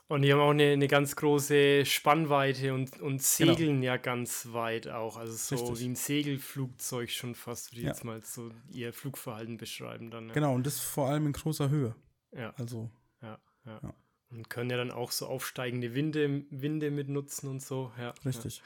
Und 0.08 0.22
die 0.22 0.32
haben 0.32 0.40
auch 0.40 0.50
eine, 0.50 0.72
eine 0.72 0.88
ganz 0.88 1.16
große 1.16 1.84
Spannweite 1.84 2.72
und, 2.72 2.98
und 2.98 3.22
segeln 3.22 3.82
genau. 3.82 3.84
ja 3.84 3.96
ganz 3.98 4.48
weit 4.52 4.88
auch. 4.88 5.18
Also 5.18 5.32
so 5.34 5.66
Richtig. 5.66 5.84
wie 5.84 5.90
ein 5.90 5.96
Segelflugzeug 5.96 7.10
schon 7.10 7.34
fast, 7.34 7.72
würde 7.72 7.80
ich 7.80 7.84
ja. 7.84 7.90
jetzt 7.90 8.04
mal 8.04 8.22
so 8.24 8.50
ihr 8.70 8.94
Flugverhalten 8.94 9.58
beschreiben 9.58 10.10
dann. 10.10 10.28
Ja. 10.28 10.34
Genau, 10.34 10.54
und 10.54 10.66
das 10.66 10.80
vor 10.80 11.08
allem 11.08 11.26
in 11.26 11.32
großer 11.32 11.68
Höhe. 11.68 11.94
Ja. 12.32 12.54
Also 12.56 12.90
ja, 13.20 13.38
ja. 13.66 13.80
ja. 13.82 13.94
Und 14.30 14.50
können 14.50 14.68
ja 14.68 14.76
dann 14.76 14.90
auch 14.90 15.10
so 15.10 15.26
aufsteigende 15.26 15.94
Winde, 15.94 16.42
Winde 16.50 16.90
mitnutzen 16.90 17.48
und 17.48 17.62
so. 17.62 17.90
Ja, 17.98 18.12
Richtig. 18.26 18.58
Ja. 18.58 18.62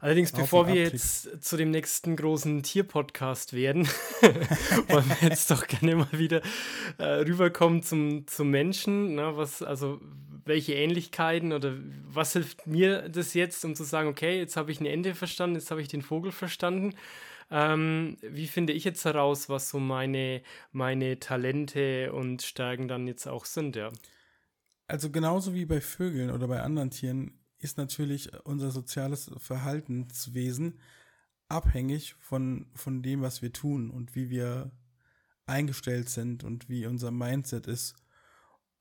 Allerdings, 0.00 0.32
Auf 0.32 0.40
bevor 0.40 0.66
wir 0.66 0.76
jetzt 0.76 1.44
zu 1.44 1.58
dem 1.58 1.70
nächsten 1.70 2.16
großen 2.16 2.62
Tierpodcast 2.62 3.52
werden, 3.52 3.86
wollen 4.88 5.08
wir 5.20 5.28
jetzt 5.28 5.50
doch 5.50 5.66
gerne 5.66 5.96
mal 5.96 6.12
wieder 6.12 6.40
äh, 6.96 7.04
rüberkommen 7.04 7.82
zum, 7.82 8.26
zum 8.26 8.48
Menschen. 8.48 9.16
Na, 9.16 9.36
was, 9.36 9.62
also, 9.62 10.00
welche 10.46 10.72
Ähnlichkeiten 10.72 11.52
oder 11.52 11.74
was 12.06 12.32
hilft 12.32 12.66
mir 12.66 13.08
das 13.10 13.34
jetzt, 13.34 13.62
um 13.64 13.74
zu 13.74 13.84
sagen, 13.84 14.08
okay, 14.08 14.38
jetzt 14.38 14.56
habe 14.56 14.72
ich 14.72 14.80
ein 14.80 14.86
Ende 14.86 15.14
verstanden, 15.14 15.56
jetzt 15.56 15.70
habe 15.70 15.82
ich 15.82 15.88
den 15.88 16.02
Vogel 16.02 16.32
verstanden. 16.32 16.94
Ähm, 17.50 18.16
wie 18.22 18.46
finde 18.46 18.72
ich 18.72 18.84
jetzt 18.84 19.04
heraus, 19.04 19.48
was 19.48 19.68
so 19.68 19.78
meine, 19.78 20.42
meine 20.72 21.20
Talente 21.20 22.12
und 22.12 22.42
Stärken 22.42 22.88
dann 22.88 23.06
jetzt 23.06 23.26
auch 23.26 23.44
sind, 23.44 23.76
ja? 23.76 23.90
Also 24.86 25.10
genauso 25.10 25.54
wie 25.54 25.64
bei 25.64 25.80
Vögeln 25.80 26.30
oder 26.30 26.48
bei 26.48 26.60
anderen 26.60 26.90
Tieren 26.90 27.40
ist 27.58 27.78
natürlich 27.78 28.30
unser 28.44 28.70
soziales 28.70 29.30
Verhaltenswesen 29.38 30.78
abhängig 31.48 32.14
von, 32.20 32.70
von 32.74 33.02
dem, 33.02 33.22
was 33.22 33.42
wir 33.42 33.52
tun 33.52 33.90
und 33.90 34.14
wie 34.14 34.30
wir 34.30 34.70
eingestellt 35.46 36.08
sind 36.08 36.44
und 36.44 36.68
wie 36.68 36.86
unser 36.86 37.10
Mindset 37.10 37.66
ist. 37.66 37.94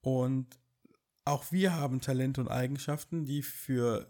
Und 0.01 0.59
auch 1.25 1.51
wir 1.51 1.73
haben 1.73 2.01
Talente 2.01 2.41
und 2.41 2.49
Eigenschaften, 2.49 3.25
die 3.25 3.41
für, 3.41 4.09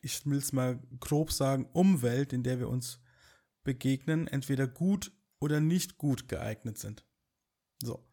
ich 0.00 0.26
will 0.26 0.38
es 0.38 0.52
mal 0.52 0.80
grob 0.98 1.30
sagen, 1.30 1.66
Umwelt, 1.72 2.32
in 2.32 2.42
der 2.42 2.58
wir 2.58 2.68
uns 2.68 3.00
begegnen, 3.62 4.26
entweder 4.26 4.66
gut 4.66 5.12
oder 5.38 5.60
nicht 5.60 5.98
gut 5.98 6.28
geeignet 6.28 6.78
sind. 6.78 7.06
So. 7.82 8.04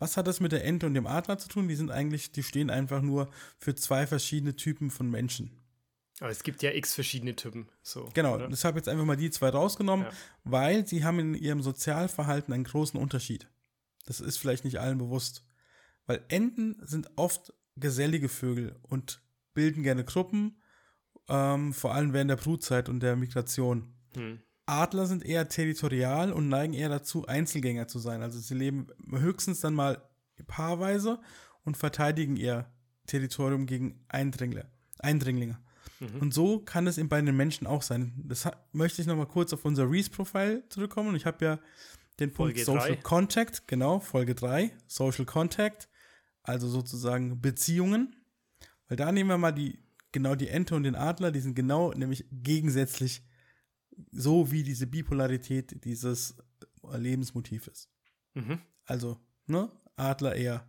Was 0.00 0.16
hat 0.16 0.26
das 0.26 0.40
mit 0.40 0.50
der 0.50 0.64
Ente 0.64 0.86
und 0.86 0.94
dem 0.94 1.06
Adler 1.06 1.38
zu 1.38 1.48
tun? 1.48 1.68
Die 1.68 1.76
sind 1.76 1.90
eigentlich, 1.90 2.32
die 2.32 2.42
stehen 2.42 2.70
einfach 2.70 3.02
nur 3.02 3.30
für 3.58 3.74
zwei 3.74 4.06
verschiedene 4.06 4.56
Typen 4.56 4.90
von 4.90 5.08
Menschen. 5.08 5.60
Aber 6.20 6.30
es 6.30 6.42
gibt 6.42 6.62
ja 6.62 6.72
x 6.72 6.94
verschiedene 6.94 7.36
Typen. 7.36 7.68
So, 7.82 8.08
genau, 8.14 8.34
oder? 8.34 8.48
deshalb 8.48 8.76
jetzt 8.76 8.88
einfach 8.88 9.04
mal 9.04 9.16
die 9.16 9.30
zwei 9.30 9.50
rausgenommen, 9.50 10.06
ja. 10.06 10.12
weil 10.44 10.86
sie 10.86 11.04
haben 11.04 11.18
in 11.18 11.34
ihrem 11.34 11.62
Sozialverhalten 11.62 12.52
einen 12.52 12.64
großen 12.64 12.98
Unterschied. 12.98 13.46
Das 14.06 14.20
ist 14.20 14.38
vielleicht 14.38 14.64
nicht 14.64 14.80
allen 14.80 14.98
bewusst. 14.98 15.46
Weil 16.06 16.24
Enten 16.28 16.76
sind 16.84 17.10
oft 17.16 17.52
gesellige 17.76 18.28
Vögel 18.28 18.76
und 18.82 19.22
bilden 19.54 19.82
gerne 19.82 20.04
Gruppen, 20.04 20.60
ähm, 21.28 21.72
vor 21.72 21.94
allem 21.94 22.12
während 22.12 22.30
der 22.30 22.36
Brutzeit 22.36 22.88
und 22.88 23.00
der 23.00 23.16
Migration. 23.16 23.94
Hm. 24.14 24.40
Adler 24.70 25.06
sind 25.06 25.24
eher 25.24 25.48
territorial 25.48 26.32
und 26.32 26.48
neigen 26.48 26.74
eher 26.74 26.88
dazu, 26.88 27.26
Einzelgänger 27.26 27.88
zu 27.88 27.98
sein. 27.98 28.22
Also 28.22 28.38
sie 28.38 28.54
leben 28.54 28.86
höchstens 29.10 29.60
dann 29.60 29.74
mal 29.74 30.02
paarweise 30.46 31.20
und 31.64 31.76
verteidigen 31.76 32.36
ihr 32.36 32.66
Territorium 33.06 33.66
gegen 33.66 34.00
Eindringler, 34.08 34.66
Eindringlinge. 34.98 35.58
Mhm. 35.98 36.20
Und 36.20 36.34
so 36.34 36.60
kann 36.60 36.86
es 36.86 36.98
eben 36.98 37.08
bei 37.08 37.20
den 37.20 37.36
Menschen 37.36 37.66
auch 37.66 37.82
sein. 37.82 38.12
Das 38.24 38.48
möchte 38.72 39.02
ich 39.02 39.08
nochmal 39.08 39.26
kurz 39.26 39.52
auf 39.52 39.64
unser 39.64 39.90
Reese-Profile 39.90 40.62
zurückkommen. 40.68 41.10
Und 41.10 41.16
ich 41.16 41.26
habe 41.26 41.44
ja 41.44 41.58
den 42.18 42.32
Punkt 42.32 42.58
Folge 42.58 42.64
Social 42.64 42.96
3. 42.96 43.02
Contact, 43.02 43.68
genau, 43.68 44.00
Folge 44.00 44.34
3, 44.34 44.72
Social 44.86 45.24
Contact, 45.24 45.88
also 46.42 46.68
sozusagen 46.68 47.40
Beziehungen. 47.40 48.16
Weil 48.88 48.96
da 48.96 49.12
nehmen 49.12 49.30
wir 49.30 49.38
mal 49.38 49.52
die, 49.52 49.78
genau 50.12 50.34
die 50.34 50.48
Ente 50.48 50.74
und 50.74 50.84
den 50.84 50.94
Adler, 50.94 51.32
die 51.32 51.40
sind 51.40 51.54
genau 51.54 51.92
nämlich 51.92 52.24
gegensätzlich 52.30 53.22
so 54.10 54.50
wie 54.50 54.62
diese 54.62 54.86
Bipolarität 54.86 55.84
dieses 55.84 56.36
Lebensmotiv 56.82 57.66
ist. 57.66 57.90
Mhm. 58.34 58.60
Also, 58.84 59.20
ne? 59.46 59.70
Adler 59.96 60.34
eher 60.34 60.68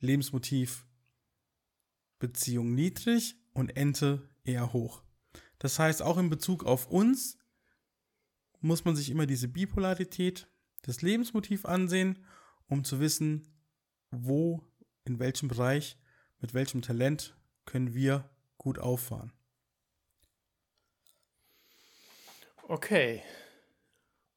Lebensmotiv, 0.00 0.86
Beziehung 2.18 2.74
niedrig 2.74 3.36
und 3.52 3.76
Ente 3.76 4.28
eher 4.44 4.72
hoch. 4.72 5.02
Das 5.58 5.78
heißt, 5.78 6.02
auch 6.02 6.18
in 6.18 6.30
Bezug 6.30 6.64
auf 6.64 6.88
uns 6.88 7.38
muss 8.60 8.84
man 8.84 8.96
sich 8.96 9.10
immer 9.10 9.26
diese 9.26 9.48
Bipolarität 9.48 10.48
des 10.86 11.02
Lebensmotiv 11.02 11.66
ansehen, 11.66 12.24
um 12.66 12.84
zu 12.84 13.00
wissen, 13.00 13.48
wo, 14.10 14.64
in 15.04 15.18
welchem 15.18 15.48
Bereich, 15.48 15.98
mit 16.40 16.54
welchem 16.54 16.82
Talent 16.82 17.36
können 17.64 17.94
wir 17.94 18.28
gut 18.56 18.78
auffahren. 18.78 19.32
Okay, 22.72 23.22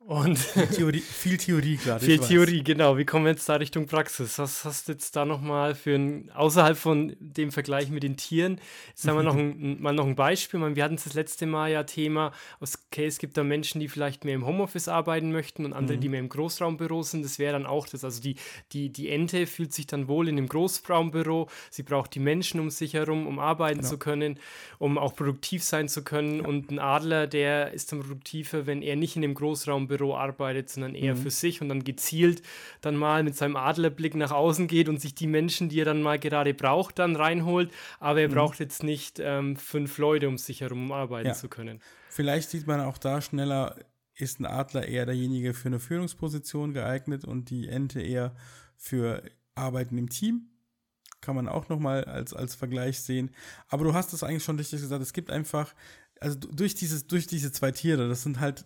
und 0.07 0.37
Theorie, 0.75 0.99
viel 0.99 1.37
Theorie 1.37 1.77
gerade. 1.77 2.05
Viel 2.05 2.19
Theorie, 2.19 2.63
genau. 2.63 2.95
Wie 2.95 3.05
kommen 3.05 3.25
wir 3.25 3.31
jetzt 3.31 3.49
da 3.49 3.55
Richtung 3.55 3.87
Praxis? 3.87 4.37
Was 4.37 4.63
hast 4.63 4.87
du 4.87 4.91
jetzt 4.91 5.15
da 5.15 5.25
nochmal 5.25 5.73
für 5.73 5.95
ein, 5.95 6.29
außerhalb 6.29 6.77
von 6.77 7.15
dem 7.19 7.51
Vergleich 7.51 7.89
mit 7.89 8.03
den 8.03 8.15
Tieren, 8.15 8.61
jetzt 8.89 9.07
haben 9.07 9.17
wir 9.17 9.23
noch 9.23 9.35
ein, 9.35 9.81
mal 9.81 9.93
noch 9.93 10.05
ein 10.05 10.15
Beispiel. 10.15 10.59
wir 10.75 10.83
hatten 10.83 10.97
das 11.03 11.15
letzte 11.15 11.47
Mal 11.47 11.71
ja 11.71 11.83
Thema, 11.85 12.33
okay, 12.61 13.07
es 13.07 13.17
gibt 13.17 13.35
da 13.35 13.43
Menschen, 13.43 13.81
die 13.81 13.87
vielleicht 13.87 14.25
mehr 14.25 14.35
im 14.35 14.45
Homeoffice 14.45 14.89
arbeiten 14.89 15.31
möchten 15.31 15.65
und 15.65 15.73
andere, 15.73 15.97
mhm. 15.97 16.01
die 16.01 16.09
mehr 16.09 16.19
im 16.19 16.29
Großraumbüro 16.29 17.01
sind. 17.01 17.25
Das 17.25 17.39
wäre 17.39 17.53
dann 17.53 17.65
auch 17.65 17.87
das. 17.87 18.03
Also 18.03 18.21
die, 18.21 18.35
die, 18.73 18.89
die 18.89 19.09
Ente 19.09 19.47
fühlt 19.47 19.73
sich 19.73 19.87
dann 19.87 20.07
wohl 20.07 20.29
in 20.29 20.35
dem 20.35 20.47
Großraumbüro. 20.47 21.49
Sie 21.71 21.81
braucht 21.81 22.13
die 22.13 22.19
Menschen 22.19 22.59
um 22.59 22.69
sich 22.69 22.93
herum, 22.93 23.25
um 23.25 23.39
arbeiten 23.39 23.79
genau. 23.79 23.89
zu 23.89 23.97
können, 23.97 24.39
um 24.77 24.99
auch 24.99 25.15
produktiv 25.15 25.63
sein 25.63 25.89
zu 25.89 26.03
können. 26.03 26.41
Ja. 26.41 26.47
Und 26.47 26.69
ein 26.69 26.77
Adler, 26.77 27.25
der 27.25 27.71
ist 27.71 27.91
dann 27.91 28.01
produktiver, 28.01 28.67
wenn 28.67 28.83
er 28.83 28.95
nicht 28.95 29.15
in 29.15 29.23
dem 29.23 29.33
Großraumbüro 29.33 29.94
Büro 29.97 30.15
arbeitet, 30.15 30.69
sondern 30.69 30.95
eher 30.95 31.15
mhm. 31.15 31.19
für 31.19 31.31
sich 31.31 31.61
und 31.61 31.69
dann 31.69 31.83
gezielt 31.83 32.41
dann 32.81 32.95
mal 32.95 33.23
mit 33.23 33.35
seinem 33.35 33.55
Adlerblick 33.55 34.15
nach 34.15 34.31
außen 34.31 34.67
geht 34.67 34.89
und 34.89 34.99
sich 34.99 35.15
die 35.15 35.27
Menschen, 35.27 35.69
die 35.69 35.81
er 35.81 35.85
dann 35.85 36.01
mal 36.01 36.19
gerade 36.19 36.53
braucht, 36.53 36.99
dann 36.99 37.15
reinholt. 37.15 37.71
Aber 37.99 38.21
er 38.21 38.29
mhm. 38.29 38.33
braucht 38.33 38.59
jetzt 38.59 38.83
nicht 38.83 39.19
ähm, 39.19 39.55
fünf 39.55 39.97
Leute 39.97 40.27
um 40.27 40.37
sich 40.37 40.61
herum, 40.61 40.85
um 40.85 40.91
arbeiten 40.91 41.27
ja. 41.27 41.33
zu 41.33 41.49
können. 41.49 41.81
Vielleicht 42.09 42.49
sieht 42.49 42.67
man 42.67 42.81
auch 42.81 42.97
da 42.97 43.21
schneller, 43.21 43.75
ist 44.15 44.39
ein 44.39 44.45
Adler 44.45 44.87
eher 44.87 45.05
derjenige 45.05 45.53
für 45.53 45.67
eine 45.67 45.79
Führungsposition 45.79 46.73
geeignet 46.73 47.25
und 47.25 47.49
die 47.49 47.67
Ente 47.67 48.01
eher 48.01 48.35
für 48.77 49.23
Arbeiten 49.55 49.97
im 49.97 50.09
Team 50.09 50.49
kann 51.25 51.35
man 51.35 51.47
auch 51.47 51.69
nochmal 51.69 52.03
als, 52.05 52.33
als 52.33 52.53
Vergleich 52.53 52.99
sehen. 53.01 53.31
Aber 53.67 53.83
du 53.83 53.93
hast 53.93 54.13
es 54.13 54.23
eigentlich 54.23 54.43
schon 54.43 54.57
richtig 54.57 54.81
gesagt, 54.81 55.01
es 55.01 55.11
gibt 55.11 55.31
einfach, 55.31 55.73
also 56.19 56.37
durch, 56.37 56.75
dieses, 56.75 57.07
durch 57.07 57.25
diese 57.25 57.51
zwei 57.51 57.71
Tiere, 57.71 58.07
das 58.07 58.23
sind 58.23 58.39
halt 58.39 58.65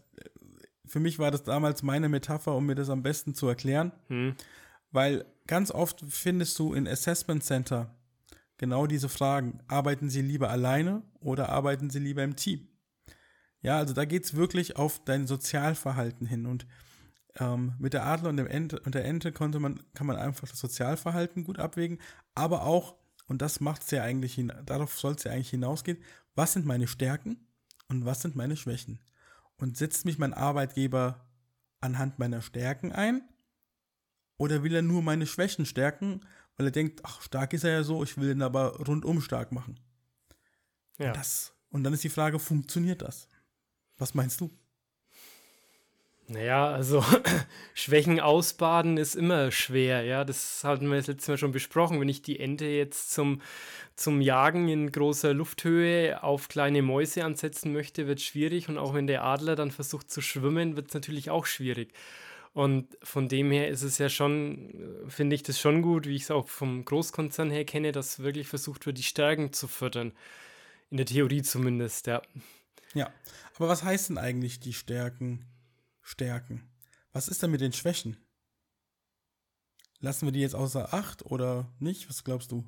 für 0.89 0.99
mich 0.99 1.19
war 1.19 1.31
das 1.31 1.43
damals 1.43 1.83
meine 1.83 2.09
Metapher, 2.09 2.55
um 2.55 2.65
mir 2.65 2.75
das 2.75 2.89
am 2.89 3.03
besten 3.03 3.35
zu 3.35 3.47
erklären. 3.47 3.91
Hm. 4.07 4.35
Weil 4.91 5.25
ganz 5.47 5.71
oft 5.71 6.03
findest 6.09 6.57
du 6.59 6.73
in 6.73 6.87
Assessment 6.87 7.43
Center 7.43 7.95
genau 8.57 8.87
diese 8.87 9.07
Fragen. 9.07 9.59
Arbeiten 9.67 10.09
Sie 10.09 10.21
lieber 10.21 10.49
alleine 10.49 11.03
oder 11.19 11.49
arbeiten 11.49 11.89
Sie 11.89 11.99
lieber 11.99 12.23
im 12.23 12.35
Team? 12.35 12.67
Ja, 13.61 13.77
also 13.77 13.93
da 13.93 14.05
geht 14.05 14.25
es 14.25 14.35
wirklich 14.35 14.77
auf 14.77 15.03
dein 15.03 15.27
Sozialverhalten 15.27 16.25
hin. 16.25 16.45
Und 16.45 16.65
ähm, 17.39 17.73
mit 17.77 17.93
der 17.93 18.05
Adler 18.05 18.29
und, 18.29 18.37
dem 18.37 18.47
Ente, 18.47 18.79
und 18.79 18.95
der 18.95 19.05
Ente 19.05 19.31
konnte 19.31 19.59
man, 19.59 19.81
kann 19.93 20.07
man 20.07 20.15
einfach 20.15 20.47
das 20.47 20.59
Sozialverhalten 20.59 21.43
gut 21.43 21.59
abwägen, 21.59 21.99
aber 22.35 22.63
auch, 22.63 22.95
und 23.27 23.41
das 23.41 23.59
macht 23.59 23.83
es 23.83 23.91
ja 23.91 24.03
eigentlich, 24.03 24.43
darauf 24.65 24.97
soll 24.97 25.13
es 25.13 25.23
ja 25.23 25.31
eigentlich 25.31 25.51
hinausgehen, 25.51 25.99
was 26.35 26.53
sind 26.53 26.65
meine 26.65 26.87
Stärken 26.87 27.47
und 27.87 28.05
was 28.05 28.21
sind 28.21 28.35
meine 28.35 28.55
Schwächen? 28.55 28.99
Und 29.59 29.77
setzt 29.77 30.05
mich 30.05 30.17
mein 30.17 30.33
Arbeitgeber 30.33 31.29
anhand 31.81 32.17
meiner 32.17 32.41
Stärken 32.41 32.91
ein? 32.91 33.21
Oder 34.37 34.63
will 34.63 34.73
er 34.73 34.81
nur 34.81 35.01
meine 35.01 35.27
Schwächen 35.27 35.65
stärken, 35.65 36.21
weil 36.55 36.67
er 36.67 36.71
denkt, 36.71 37.01
ach, 37.03 37.21
stark 37.21 37.53
ist 37.53 37.65
er 37.65 37.71
ja 37.71 37.83
so, 37.83 38.03
ich 38.03 38.17
will 38.17 38.31
ihn 38.31 38.41
aber 38.41 38.77
rundum 38.77 39.21
stark 39.21 39.51
machen. 39.51 39.79
Ja. 40.97 41.07
Und, 41.07 41.17
das, 41.17 41.53
und 41.69 41.83
dann 41.83 41.93
ist 41.93 42.03
die 42.03 42.09
Frage, 42.09 42.39
funktioniert 42.39 43.01
das? 43.01 43.27
Was 43.97 44.13
meinst 44.13 44.39
du? 44.39 44.49
Naja, 46.31 46.69
also 46.69 47.03
Schwächen 47.73 48.19
ausbaden 48.19 48.97
ist 48.97 49.15
immer 49.15 49.51
schwer, 49.51 50.03
ja. 50.03 50.23
Das 50.23 50.63
hatten 50.63 50.87
wir 50.87 50.97
das 50.97 51.07
letzte 51.07 51.31
Mal 51.31 51.37
schon 51.39 51.51
besprochen. 51.51 51.99
Wenn 51.99 52.07
ich 52.07 52.21
die 52.21 52.39
Ente 52.39 52.65
jetzt 52.65 53.11
zum, 53.11 53.41
zum 53.95 54.21
Jagen 54.21 54.69
in 54.69 54.91
großer 54.91 55.33
Lufthöhe 55.33 56.21
auf 56.21 56.47
kleine 56.47 56.83
Mäuse 56.83 57.25
ansetzen 57.25 57.73
möchte, 57.73 58.05
wird 58.05 58.19
es 58.19 58.25
schwierig. 58.25 58.69
Und 58.69 58.77
auch 58.77 58.93
wenn 58.93 59.07
der 59.07 59.23
Adler 59.23 59.55
dann 59.55 59.71
versucht 59.71 60.11
zu 60.11 60.21
schwimmen, 60.21 60.75
wird 60.75 60.89
es 60.89 60.93
natürlich 60.93 61.31
auch 61.31 61.47
schwierig. 61.47 61.93
Und 62.53 62.95
von 63.01 63.27
dem 63.27 63.49
her 63.49 63.67
ist 63.67 63.81
es 63.81 63.97
ja 63.97 64.07
schon, 64.07 64.71
finde 65.07 65.35
ich 65.35 65.41
das 65.41 65.59
schon 65.59 65.81
gut, 65.81 66.05
wie 66.05 66.15
ich 66.15 66.23
es 66.23 66.31
auch 66.31 66.47
vom 66.47 66.85
Großkonzern 66.85 67.49
her 67.49 67.65
kenne, 67.65 67.91
dass 67.91 68.19
wirklich 68.19 68.47
versucht 68.47 68.85
wird, 68.85 68.99
die 68.99 69.03
Stärken 69.03 69.51
zu 69.51 69.67
fördern. 69.67 70.11
In 70.91 70.97
der 70.97 71.07
Theorie 71.07 71.41
zumindest, 71.41 72.05
ja. 72.05 72.21
Ja, 72.93 73.11
aber 73.55 73.67
was 73.67 73.83
heißt 73.83 74.09
denn 74.09 74.19
eigentlich 74.19 74.59
die 74.59 74.73
Stärken? 74.73 75.45
Stärken. 76.09 76.67
Was 77.13 77.27
ist 77.27 77.43
denn 77.43 77.51
mit 77.51 77.61
den 77.61 77.71
Schwächen? 77.71 78.17
Lassen 79.99 80.25
wir 80.25 80.31
die 80.31 80.39
jetzt 80.39 80.55
außer 80.55 80.91
Acht 80.91 81.23
oder 81.23 81.71
nicht? 81.77 82.09
Was 82.09 82.23
glaubst 82.23 82.51
du? 82.51 82.65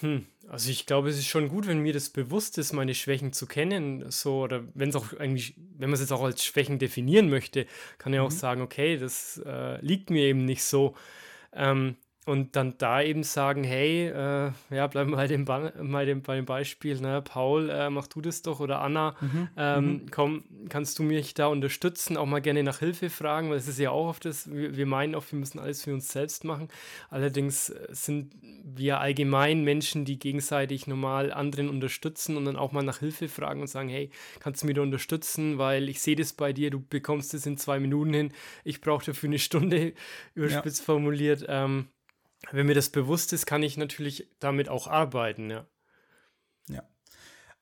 Hm, 0.00 0.26
also 0.48 0.70
ich 0.70 0.86
glaube, 0.86 1.10
es 1.10 1.18
ist 1.18 1.26
schon 1.26 1.50
gut, 1.50 1.66
wenn 1.66 1.80
mir 1.80 1.92
das 1.92 2.08
bewusst 2.08 2.56
ist, 2.56 2.72
meine 2.72 2.94
Schwächen 2.94 3.34
zu 3.34 3.46
kennen, 3.46 4.10
so 4.10 4.40
oder 4.40 4.66
wenn 4.72 4.88
es 4.88 4.96
auch 4.96 5.12
eigentlich, 5.18 5.54
wenn 5.56 5.90
man 5.90 5.94
es 5.94 6.00
jetzt 6.00 6.12
auch 6.12 6.22
als 6.22 6.42
Schwächen 6.42 6.78
definieren 6.78 7.28
möchte, 7.28 7.66
kann 7.98 8.14
ich 8.14 8.20
mhm. 8.20 8.26
auch 8.26 8.30
sagen, 8.30 8.62
okay, 8.62 8.96
das 8.96 9.38
äh, 9.44 9.78
liegt 9.84 10.08
mir 10.08 10.22
eben 10.22 10.46
nicht 10.46 10.64
so. 10.64 10.96
Ähm, 11.52 11.96
und 12.26 12.56
dann 12.56 12.74
da 12.78 13.00
eben 13.00 13.22
sagen, 13.22 13.62
hey, 13.62 14.08
äh, 14.08 14.50
ja, 14.70 14.86
bleiben 14.88 15.12
wir 15.12 15.16
bei 15.16 15.28
dem, 15.28 15.44
ba 15.44 15.72
bei 15.80 16.04
dem, 16.04 16.22
bei 16.22 16.34
dem 16.34 16.44
Beispiel, 16.44 17.00
ne, 17.00 17.22
Paul, 17.22 17.70
äh, 17.70 17.88
mach 17.88 18.08
du 18.08 18.20
das 18.20 18.42
doch 18.42 18.58
oder 18.58 18.80
Anna, 18.80 19.14
mhm, 19.20 19.48
ähm, 19.56 19.84
mhm. 19.84 20.10
komm, 20.10 20.44
kannst 20.68 20.98
du 20.98 21.04
mich 21.04 21.34
da 21.34 21.46
unterstützen, 21.46 22.16
auch 22.16 22.26
mal 22.26 22.42
gerne 22.42 22.64
nach 22.64 22.80
Hilfe 22.80 23.10
fragen, 23.10 23.48
weil 23.48 23.58
es 23.58 23.68
ist 23.68 23.78
ja 23.78 23.90
auch 23.92 24.08
oft 24.08 24.24
das, 24.24 24.50
wir, 24.52 24.76
wir 24.76 24.86
meinen 24.86 25.14
oft, 25.14 25.30
wir 25.30 25.38
müssen 25.38 25.60
alles 25.60 25.84
für 25.84 25.94
uns 25.94 26.10
selbst 26.10 26.42
machen. 26.42 26.66
Allerdings 27.10 27.70
äh, 27.70 27.86
sind 27.90 28.34
wir 28.42 28.98
allgemein 28.98 29.62
Menschen, 29.62 30.04
die 30.04 30.18
gegenseitig 30.18 30.88
normal 30.88 31.32
anderen 31.32 31.68
unterstützen 31.68 32.36
und 32.36 32.44
dann 32.44 32.56
auch 32.56 32.72
mal 32.72 32.82
nach 32.82 32.98
Hilfe 32.98 33.28
fragen 33.28 33.60
und 33.60 33.68
sagen, 33.68 33.88
hey, 33.88 34.10
kannst 34.40 34.62
du 34.62 34.66
mich 34.66 34.74
da 34.74 34.82
unterstützen, 34.82 35.58
weil 35.58 35.88
ich 35.88 36.00
sehe 36.00 36.16
das 36.16 36.32
bei 36.32 36.52
dir, 36.52 36.70
du 36.70 36.80
bekommst 36.80 37.34
es 37.34 37.46
in 37.46 37.56
zwei 37.56 37.78
Minuten 37.78 38.12
hin, 38.12 38.32
ich 38.64 38.80
brauche 38.80 39.06
dafür 39.06 39.28
eine 39.28 39.38
Stunde, 39.38 39.92
überspitzt 40.34 40.80
ja. 40.80 40.84
formuliert. 40.86 41.44
Ähm, 41.48 41.86
wenn 42.52 42.66
mir 42.66 42.74
das 42.74 42.90
bewusst 42.90 43.32
ist, 43.32 43.46
kann 43.46 43.62
ich 43.62 43.76
natürlich 43.76 44.28
damit 44.38 44.68
auch 44.68 44.86
arbeiten, 44.86 45.50
ja. 45.50 45.66
Ja. 46.68 46.82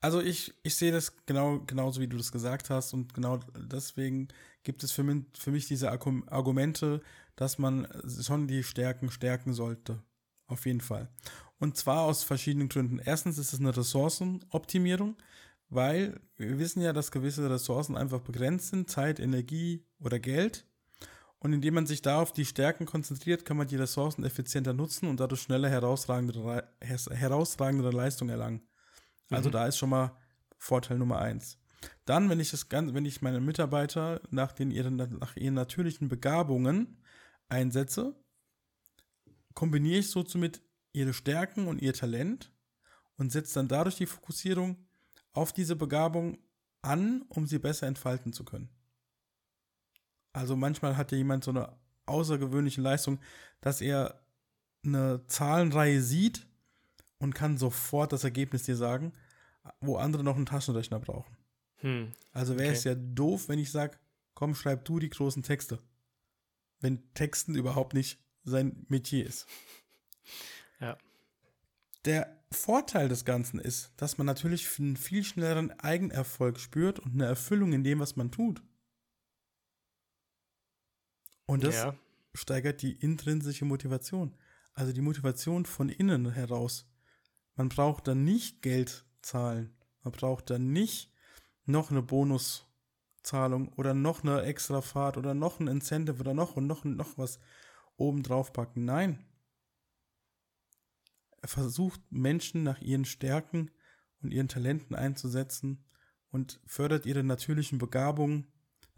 Also 0.01 0.21
ich, 0.21 0.55
ich 0.63 0.75
sehe 0.75 0.93
das 0.93 1.17
genau 1.27 1.61
genauso, 1.61 2.01
wie 2.01 2.09
du 2.09 2.17
das 2.17 2.33
gesagt 2.33 2.71
hast 2.71 2.93
und 2.93 3.15
genau 3.15 3.41
deswegen 3.57 4.29
gibt 4.63 4.83
es 4.83 4.93
für 4.93 5.03
mich, 5.03 5.25
für 5.39 5.51
mich 5.51 5.67
diese 5.67 5.91
Argumente, 5.91 7.01
dass 7.37 7.59
man 7.59 7.89
schon 8.23 8.47
die 8.47 8.63
Stärken 8.63 9.11
stärken 9.11 9.53
sollte. 9.55 10.03
Auf 10.47 10.67
jeden 10.67 10.81
Fall. 10.81 11.09
Und 11.59 11.77
zwar 11.77 12.03
aus 12.03 12.23
verschiedenen 12.23 12.69
Gründen. 12.69 12.99
Erstens 12.99 13.39
ist 13.39 13.53
es 13.55 13.61
eine 13.61 13.75
Ressourcenoptimierung, 13.75 15.17
weil 15.71 16.21
wir 16.37 16.59
wissen 16.59 16.83
ja, 16.83 16.93
dass 16.93 17.11
gewisse 17.11 17.49
Ressourcen 17.49 17.97
einfach 17.97 18.21
begrenzt 18.21 18.69
sind, 18.69 18.91
Zeit, 18.91 19.21
Energie 19.21 19.87
oder 19.99 20.19
Geld. 20.19 20.67
Und 21.45 21.53
indem 21.53 21.75
man 21.75 21.85
sich 21.87 22.01
da 22.01 22.23
auf 22.23 22.33
die 22.33 22.47
Stärken 22.47 22.87
konzentriert, 22.87 23.45
kann 23.45 23.59
man 23.59 23.69
die 23.69 23.77
Ressourcen 23.77 24.25
effizienter 24.25 24.73
nutzen 24.73 25.11
und 25.11 25.21
dadurch 25.21 25.43
schneller 25.43 25.69
herausragendere, 25.69 26.67
herausragendere 26.81 27.91
Leistung 27.91 28.31
erlangen. 28.31 28.67
Also 29.29 29.51
mhm. 29.51 29.53
da 29.53 29.67
ist 29.67 29.77
schon 29.77 29.91
mal 29.91 30.17
Vorteil 30.57 30.97
Nummer 30.97 31.19
eins. 31.19 31.59
Dann, 32.07 32.31
wenn 32.31 32.41
ich 32.41 32.51
das 32.51 32.71
Ganze, 32.71 32.95
wenn 32.95 33.05
ich 33.05 33.21
meine 33.21 33.43
Mitarbeiter 33.43 34.23
nach, 34.31 34.53
den, 34.53 34.71
ihren, 34.71 34.97
nach 34.97 35.37
ihren 35.37 35.53
natürlichen 35.53 36.09
Begabungen 36.09 37.03
einsetze, 37.51 38.19
kombiniere 39.53 39.99
ich 39.99 40.09
so 40.09 40.25
somit 40.25 40.63
ihre 40.95 41.13
Stärken 41.13 41.69
und 41.69 41.83
ihr 41.83 41.93
Talent 41.93 42.55
und 43.19 43.33
setze 43.33 43.57
dann 43.57 43.69
dadurch 43.69 43.97
die 43.97 44.07
Fokussierung 44.07 44.89
auf 45.35 45.53
diese 45.53 45.77
Begabung 45.77 46.39
an, 46.81 47.21
um 47.29 47.47
sie 47.47 47.59
besser 47.59 47.87
entfalten 47.87 48.33
zu 48.33 48.47
können. 48.47 48.74
Also 50.35 50.57
manchmal 50.57 50.97
hat 50.97 51.13
ja 51.13 51.19
jemand 51.19 51.45
so 51.45 51.53
eine 51.53 51.73
außergewöhnliche 52.07 52.83
Leistung, 52.83 53.21
dass 53.61 53.81
er 53.81 54.21
eine 54.85 55.27
Zahlenreihe 55.29 56.03
sieht 56.03 56.47
und 57.19 57.35
kann 57.35 57.57
sofort 57.57 58.13
das 58.13 58.25
Ergebnis 58.25 58.65
dir 58.65 58.77
sagen, 58.77 59.13
wo 59.81 59.97
andere 59.97 60.25
noch 60.25 60.37
einen 60.37 60.45
Taschenrechner 60.45 60.99
brauchen. 60.99 61.37
Hm. 61.77 62.13
Also 62.33 62.59
wäre 62.59 62.69
okay. 62.69 62.77
es 62.77 62.85
ja 62.85 62.95
doof, 62.95 63.49
wenn 63.49 63.61
ich 63.61 63.71
sage, 63.71 63.97
komm, 64.35 64.55
schreib 64.55 64.85
du 64.85 64.99
die 64.99 65.09
großen 65.09 65.43
Texte. 65.43 65.79
Wenn 66.81 67.15
Texten 67.15 67.55
überhaupt 67.55 67.95
nicht 67.95 68.19
sein 68.45 68.85
Metier 68.89 69.27
ist. 69.27 69.47
Ja. 70.81 70.99
Der 72.05 72.37
Vorteil 72.51 73.09
des 73.09 73.25
Ganzen 73.25 73.61
ist, 73.61 73.93
dass 73.97 74.19
man 74.19 74.27
natürlich 74.27 74.69
einen 74.79 74.97
viel 74.97 75.23
schnelleren 75.23 75.71
Eigenerfolg 75.79 76.59
spürt 76.59 76.99
und 76.99 77.13
eine 77.13 77.27
Erfüllung 77.27 77.73
in 77.73 77.85
dem, 77.85 78.01
was 78.01 78.17
man 78.17 78.33
tut. 78.33 78.61
Und 81.47 81.65
das 81.65 81.77
ja. 81.77 81.95
steigert 82.35 82.83
die 82.83 82.93
intrinsische 82.93 83.65
Motivation. 83.65 84.37
Also 84.73 84.93
die 84.93 85.03
Motivation 85.03 85.67
von 85.67 85.89
innen 85.89 86.31
heraus. 86.31 86.87
Man 87.55 87.69
braucht 87.69 88.09
dann 88.09 88.25
nicht 88.25 88.63
Geld 88.63 89.05
zahlen. 89.23 89.77
Man 90.03 90.13
braucht 90.13 90.51
dann 90.51 90.73
nicht 90.73 91.13
noch 91.65 91.91
eine 91.91 92.03
Bonuszahlung 92.03 93.73
oder 93.75 93.95
noch 93.95 94.23
eine 94.23 94.43
extra 94.43 94.81
Fahrt 94.81 95.17
oder 95.17 95.35
noch 95.35 95.61
ein 95.61 95.69
Incentive 95.69 96.21
oder 96.21 96.35
noch 96.35 96.57
und 96.57 96.67
noch 96.67 96.85
und 96.85 96.97
noch 96.97 97.17
was 97.17 97.39
oben 97.97 98.23
drauf 98.23 98.53
packen. 98.53 98.85
Nein. 98.85 99.25
Er 101.41 101.49
versucht 101.49 102.01
Menschen 102.11 102.63
nach 102.63 102.81
ihren 102.81 103.05
Stärken 103.05 103.71
und 104.23 104.33
ihren 104.33 104.49
Talenten 104.49 104.95
einzusetzen 104.95 105.85
und 106.31 106.61
fördert 106.67 107.07
ihre 107.07 107.23
natürlichen 107.23 107.79
Begabungen, 107.79 108.47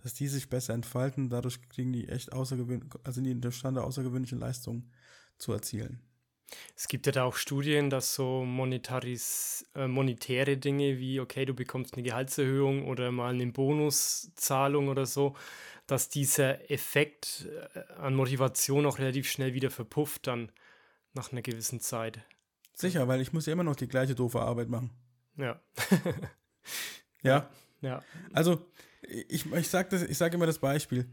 dass 0.06 0.14
die 0.14 0.28
sich 0.28 0.48
besser 0.48 0.72
entfalten. 0.72 1.30
Dadurch 1.30 1.60
kriegen 1.68 1.92
die 1.92 2.08
echt 2.08 2.32
außergewöhnlich, 2.32 2.88
also 3.02 3.20
die 3.20 3.32
imstande, 3.32 3.82
außergewöhnliche 3.82 4.36
Leistungen 4.36 4.92
zu 5.36 5.52
erzielen. 5.52 6.00
Es 6.76 6.86
gibt 6.86 7.06
ja 7.06 7.12
da 7.12 7.24
auch 7.24 7.34
Studien, 7.34 7.90
dass 7.90 8.14
so 8.14 8.44
monetaris, 8.44 9.66
äh, 9.74 9.88
monetäre 9.88 10.58
Dinge 10.58 10.98
wie, 10.98 11.18
okay, 11.18 11.44
du 11.44 11.54
bekommst 11.54 11.94
eine 11.94 12.04
Gehaltserhöhung 12.04 12.86
oder 12.86 13.10
mal 13.10 13.34
eine 13.34 13.48
Bonuszahlung 13.48 14.86
oder 14.86 15.06
so, 15.06 15.34
dass 15.88 16.08
dieser 16.08 16.70
Effekt 16.70 17.48
äh, 17.74 17.80
an 17.94 18.14
Motivation 18.14 18.86
auch 18.86 19.00
relativ 19.00 19.28
schnell 19.28 19.54
wieder 19.54 19.72
verpufft 19.72 20.28
dann 20.28 20.52
nach 21.14 21.32
einer 21.32 21.42
gewissen 21.42 21.80
Zeit. 21.80 22.20
Sicher, 22.74 23.08
weil 23.08 23.20
ich 23.20 23.32
muss 23.32 23.46
ja 23.46 23.54
immer 23.54 23.64
noch 23.64 23.74
die 23.74 23.88
gleiche 23.88 24.14
doofe 24.14 24.40
Arbeit 24.40 24.68
machen. 24.68 24.92
Ja. 25.36 25.60
ja. 27.24 27.50
Ja. 27.80 28.04
Also, 28.32 28.66
ich, 29.08 29.50
ich 29.52 29.68
sage 29.68 30.14
sag 30.14 30.34
immer 30.34 30.46
das 30.46 30.58
Beispiel. 30.58 31.10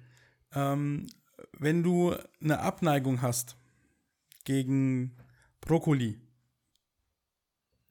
Ähm, 0.54 1.08
wenn 1.58 1.84
du 1.84 2.16
eine 2.42 2.60
Abneigung 2.60 3.22
hast 3.22 3.58
gegen 4.44 5.16
Brokkoli. 5.62 6.20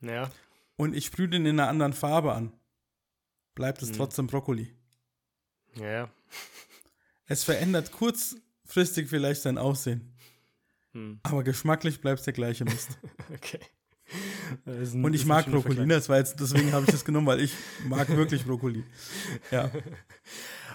Ja. 0.00 0.30
Und 0.76 0.94
ich 0.94 1.06
sprühe 1.06 1.28
den 1.28 1.46
in 1.46 1.58
einer 1.58 1.68
anderen 1.68 1.92
Farbe 1.92 2.32
an. 2.34 2.52
Bleibt 3.54 3.82
es 3.82 3.90
hm. 3.90 3.96
trotzdem 3.96 4.26
Brokkoli. 4.26 4.74
Ja. 5.74 6.10
Es 7.26 7.44
verändert 7.44 7.92
kurzfristig 7.92 9.08
vielleicht 9.08 9.42
sein 9.42 9.58
Aussehen. 9.58 10.14
Hm. 10.92 11.20
Aber 11.22 11.44
geschmacklich 11.44 12.00
bleibt 12.00 12.20
es 12.20 12.24
der 12.24 12.34
gleiche 12.34 12.64
Mist. 12.64 12.98
okay. 13.34 13.60
Ein, 14.66 15.04
und 15.04 15.14
ich 15.14 15.24
mag 15.26 15.46
Brokkoli, 15.46 15.86
ne? 15.86 15.94
das 15.94 16.08
war 16.08 16.18
jetzt, 16.18 16.38
deswegen 16.38 16.72
habe 16.72 16.84
ich 16.86 16.92
das 16.92 17.04
genommen, 17.04 17.26
weil 17.26 17.40
ich 17.40 17.52
mag 17.86 18.08
wirklich 18.08 18.44
Brokkoli. 18.44 18.84
Ja. 19.50 19.70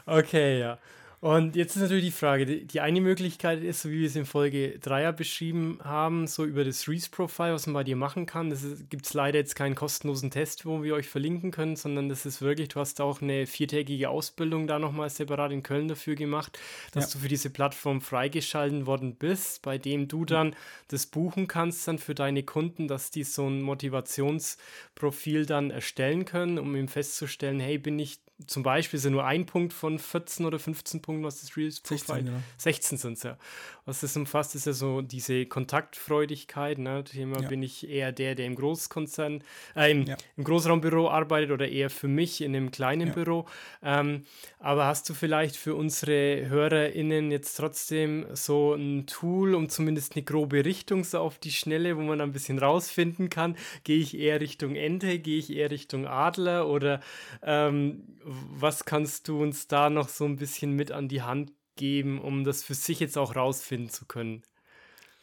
Okay, 0.09 0.61
ja. 0.61 0.79
Und 1.19 1.55
jetzt 1.55 1.75
ist 1.75 1.81
natürlich 1.81 2.05
die 2.05 2.11
Frage, 2.11 2.45
die, 2.45 2.79
eine 2.79 3.01
Möglichkeit 3.01 3.63
ist, 3.63 3.81
so 3.81 3.89
wie 3.89 4.01
wir 4.01 4.07
es 4.07 4.15
in 4.15 4.27
Folge 4.27 4.77
3 4.77 5.11
beschrieben 5.13 5.79
haben, 5.83 6.27
so 6.27 6.45
über 6.45 6.63
das 6.63 6.87
Reese-Profile, 6.87 7.53
was 7.53 7.65
man 7.65 7.73
bei 7.73 7.83
dir 7.83 7.95
machen 7.95 8.27
kann. 8.27 8.51
Das 8.51 8.63
gibt 8.89 9.07
es 9.07 9.15
leider 9.15 9.39
jetzt 9.39 9.55
keinen 9.55 9.73
kostenlosen 9.73 10.29
Test, 10.29 10.67
wo 10.67 10.83
wir 10.83 10.93
euch 10.93 11.07
verlinken 11.09 11.49
können, 11.49 11.75
sondern 11.75 12.07
das 12.07 12.27
ist 12.27 12.43
wirklich, 12.43 12.67
du 12.69 12.79
hast 12.79 13.01
auch 13.01 13.19
eine 13.19 13.47
viertägige 13.47 14.11
Ausbildung 14.11 14.67
da 14.67 14.77
nochmal 14.77 15.09
separat 15.09 15.51
in 15.51 15.63
Köln 15.63 15.87
dafür 15.87 16.13
gemacht, 16.13 16.59
dass 16.91 17.11
ja. 17.11 17.13
du 17.13 17.23
für 17.23 17.29
diese 17.29 17.49
Plattform 17.49 17.99
freigeschalten 17.99 18.85
worden 18.85 19.15
bist, 19.15 19.63
bei 19.63 19.79
dem 19.79 20.07
du 20.07 20.23
dann 20.23 20.55
das 20.89 21.07
buchen 21.07 21.47
kannst 21.47 21.87
dann 21.87 21.97
für 21.97 22.13
deine 22.13 22.43
Kunden, 22.43 22.87
dass 22.87 23.09
die 23.09 23.23
so 23.23 23.47
ein 23.47 23.63
Motivationsprofil 23.63 25.47
dann 25.47 25.71
erstellen 25.71 26.25
können, 26.25 26.59
um 26.59 26.75
eben 26.75 26.87
festzustellen, 26.87 27.59
hey, 27.59 27.79
bin 27.79 27.97
ich 27.97 28.19
zum 28.45 28.61
Beispiel 28.61 28.97
ist 28.97 29.03
ja 29.03 29.09
nur 29.09 29.25
ein 29.25 29.47
Punkt 29.47 29.73
von 29.73 29.97
14 29.97 30.45
oder 30.45 30.59
15 30.59 31.01
Punkten, 31.01 31.23
was 31.23 31.41
das 31.41 31.57
Reels 31.57 31.79
Profile 31.79 31.99
16, 31.99 32.25
genau. 32.25 32.37
16 32.57 32.97
sind 32.99 33.13
es 33.13 33.23
ja. 33.23 33.37
Was 33.85 34.01
das 34.01 34.15
umfasst, 34.15 34.53
ist 34.53 34.67
ja 34.67 34.73
so 34.73 35.01
diese 35.01 35.45
Kontaktfreudigkeit. 35.45 36.77
Ne? 36.77 37.03
Thema 37.03 37.41
ja. 37.41 37.47
bin 37.47 37.63
ich 37.63 37.89
eher 37.89 38.11
der, 38.11 38.35
der 38.35 38.45
im 38.45 38.55
Großkonzern, 38.55 39.43
äh, 39.75 39.91
im, 39.91 40.05
ja. 40.05 40.17
im, 40.35 40.43
Großraumbüro 40.43 41.09
arbeitet 41.09 41.51
oder 41.51 41.67
eher 41.67 41.89
für 41.89 42.07
mich 42.07 42.41
in 42.41 42.55
einem 42.55 42.69
kleinen 42.69 43.07
ja. 43.07 43.13
Büro. 43.13 43.47
Ähm, 43.81 44.25
aber 44.59 44.85
hast 44.85 45.09
du 45.09 45.15
vielleicht 45.15 45.55
für 45.55 45.73
unsere 45.73 46.47
HörerInnen 46.47 47.31
jetzt 47.31 47.55
trotzdem 47.55 48.27
so 48.33 48.73
ein 48.73 49.07
Tool, 49.07 49.55
um 49.55 49.69
zumindest 49.69 50.15
eine 50.15 50.23
grobe 50.23 50.63
Richtung 50.63 51.03
so 51.03 51.19
auf 51.19 51.39
die 51.39 51.51
Schnelle, 51.51 51.97
wo 51.97 52.01
man 52.01 52.21
ein 52.21 52.33
bisschen 52.33 52.59
rausfinden 52.59 53.29
kann, 53.29 53.55
gehe 53.83 53.99
ich 53.99 54.17
eher 54.17 54.41
Richtung 54.41 54.75
Ente, 54.75 55.17
gehe 55.17 55.39
ich 55.39 55.51
eher 55.51 55.71
Richtung 55.71 56.05
Adler 56.05 56.67
oder 56.67 56.99
ähm, 57.41 58.03
was 58.27 58.85
kannst 58.85 59.27
du 59.27 59.41
uns 59.41 59.67
da 59.67 59.89
noch 59.89 60.09
so 60.09 60.25
ein 60.25 60.35
bisschen 60.35 60.73
mit 60.73 60.91
an 60.91 61.07
die 61.07 61.21
Hand 61.21 61.53
geben, 61.75 62.19
um 62.19 62.43
das 62.43 62.63
für 62.63 62.73
sich 62.73 62.99
jetzt 62.99 63.17
auch 63.17 63.35
rausfinden 63.35 63.89
zu 63.89 64.05
können? 64.05 64.43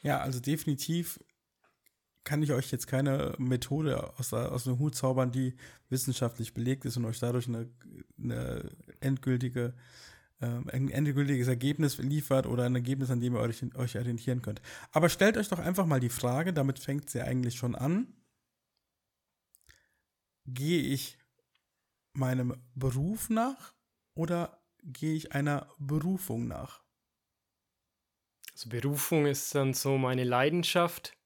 Ja, 0.02 0.20
also 0.20 0.40
definitiv 0.40 1.20
kann 2.24 2.42
ich 2.42 2.52
euch 2.52 2.72
jetzt 2.72 2.86
keine 2.86 3.34
Methode 3.38 4.18
aus, 4.18 4.32
aus 4.32 4.64
dem 4.64 4.78
Hut 4.78 4.94
zaubern, 4.94 5.30
die 5.30 5.54
wissenschaftlich 5.90 6.54
belegt 6.54 6.86
ist 6.86 6.96
und 6.96 7.04
euch 7.04 7.18
dadurch 7.18 7.46
eine, 7.48 7.68
eine 8.18 8.70
endgültige, 9.00 9.74
äh, 10.40 10.46
ein 10.46 10.88
endgültiges 10.88 11.48
Ergebnis 11.48 11.98
liefert 11.98 12.46
oder 12.46 12.64
ein 12.64 12.74
Ergebnis, 12.74 13.10
an 13.10 13.20
dem 13.20 13.34
ihr 13.34 13.40
euch, 13.40 13.62
euch 13.74 13.98
orientieren 13.98 14.40
könnt. 14.40 14.62
Aber 14.92 15.10
stellt 15.10 15.36
euch 15.36 15.48
doch 15.48 15.58
einfach 15.58 15.84
mal 15.84 16.00
die 16.00 16.08
Frage, 16.08 16.54
damit 16.54 16.78
fängt 16.78 17.10
sie 17.10 17.20
eigentlich 17.20 17.56
schon 17.56 17.74
an. 17.74 18.06
Gehe 20.46 20.80
ich 20.80 21.18
meinem 22.14 22.56
Beruf 22.74 23.30
nach 23.30 23.74
oder 24.14 24.62
gehe 24.82 25.14
ich 25.14 25.32
einer 25.32 25.68
Berufung 25.78 26.46
nach? 26.46 26.82
Also 28.52 28.68
Berufung 28.68 29.26
ist 29.26 29.54
dann 29.54 29.74
so 29.74 29.98
meine 29.98 30.24
Leidenschaft, 30.24 31.16